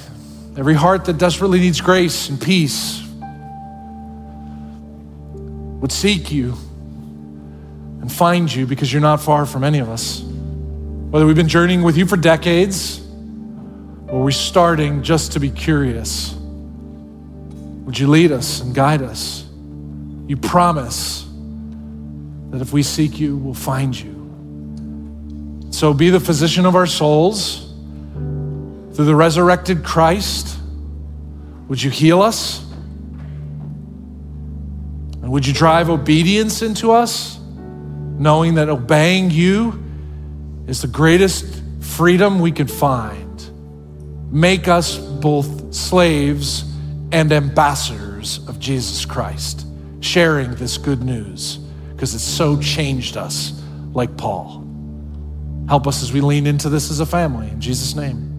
every 0.58 0.74
heart 0.74 1.06
that 1.06 1.20
desperately 1.20 1.60
needs 1.60 1.82
grace 1.82 2.30
and 2.30 2.42
peace, 2.42 3.00
would 5.82 5.92
seek 5.92 6.32
you 6.32 6.56
and 8.02 8.12
find 8.12 8.52
you 8.52 8.66
because 8.66 8.92
you're 8.92 9.04
not 9.04 9.22
far 9.22 9.46
from 9.46 9.64
any 9.64 9.78
of 9.78 9.88
us. 9.88 10.22
Whether 10.22 11.28
we've 11.28 11.36
been 11.36 11.48
journeying 11.48 11.84
with 11.84 11.96
you 11.96 12.08
for 12.08 12.18
decades 12.18 13.02
or 14.08 14.24
we're 14.24 14.32
starting 14.32 15.04
just 15.04 15.34
to 15.34 15.40
be 15.40 15.52
curious, 15.52 16.34
would 17.86 18.00
you 18.00 18.08
lead 18.08 18.32
us 18.32 18.62
and 18.62 18.74
guide 18.74 19.04
us? 19.04 19.46
You 20.26 20.38
promise 20.38 21.28
that 22.52 22.62
if 22.62 22.74
we 22.74 22.84
seek 22.84 23.18
you, 23.18 23.38
we'll 23.38 23.54
find 23.54 23.98
you. 23.98 24.22
So 25.72 25.94
be 25.94 26.10
the 26.10 26.20
physician 26.20 26.66
of 26.66 26.76
our 26.76 26.86
souls 26.86 27.74
through 28.94 29.06
the 29.06 29.16
resurrected 29.16 29.86
Christ. 29.86 30.58
Would 31.70 31.82
you 31.82 31.90
heal 31.90 32.22
us? 32.22 32.62
And 35.22 35.32
would 35.32 35.48
you 35.48 35.54
drive 35.54 35.90
obedience 35.90 36.62
into 36.62 36.92
us, 36.92 37.40
knowing 37.40 38.56
that 38.56 38.68
obeying 38.68 39.32
you 39.32 39.82
is 40.68 40.82
the 40.82 40.88
greatest 40.88 41.64
freedom 41.80 42.42
we 42.42 42.52
can 42.52 42.68
find? 42.68 43.42
Make 44.30 44.68
us 44.68 44.98
both 44.98 45.74
slaves 45.74 46.66
and 47.14 47.32
ambassadors 47.32 48.46
of 48.50 48.60
Jesus 48.60 49.06
Christ, 49.06 49.66
sharing 50.02 50.54
this 50.56 50.78
good 50.78 51.02
news 51.02 51.61
because 52.02 52.16
it's 52.16 52.24
so 52.24 52.60
changed 52.60 53.16
us, 53.16 53.62
like 53.94 54.18
Paul. 54.18 54.68
Help 55.70 55.86
us 55.86 56.02
as 56.02 56.12
we 56.12 56.20
lean 56.20 56.48
into 56.48 56.68
this 56.68 56.90
as 56.90 57.00
a 57.00 57.06
family. 57.06 57.48
In 57.48 57.62
Jesus' 57.62 57.94
name. 57.94 58.31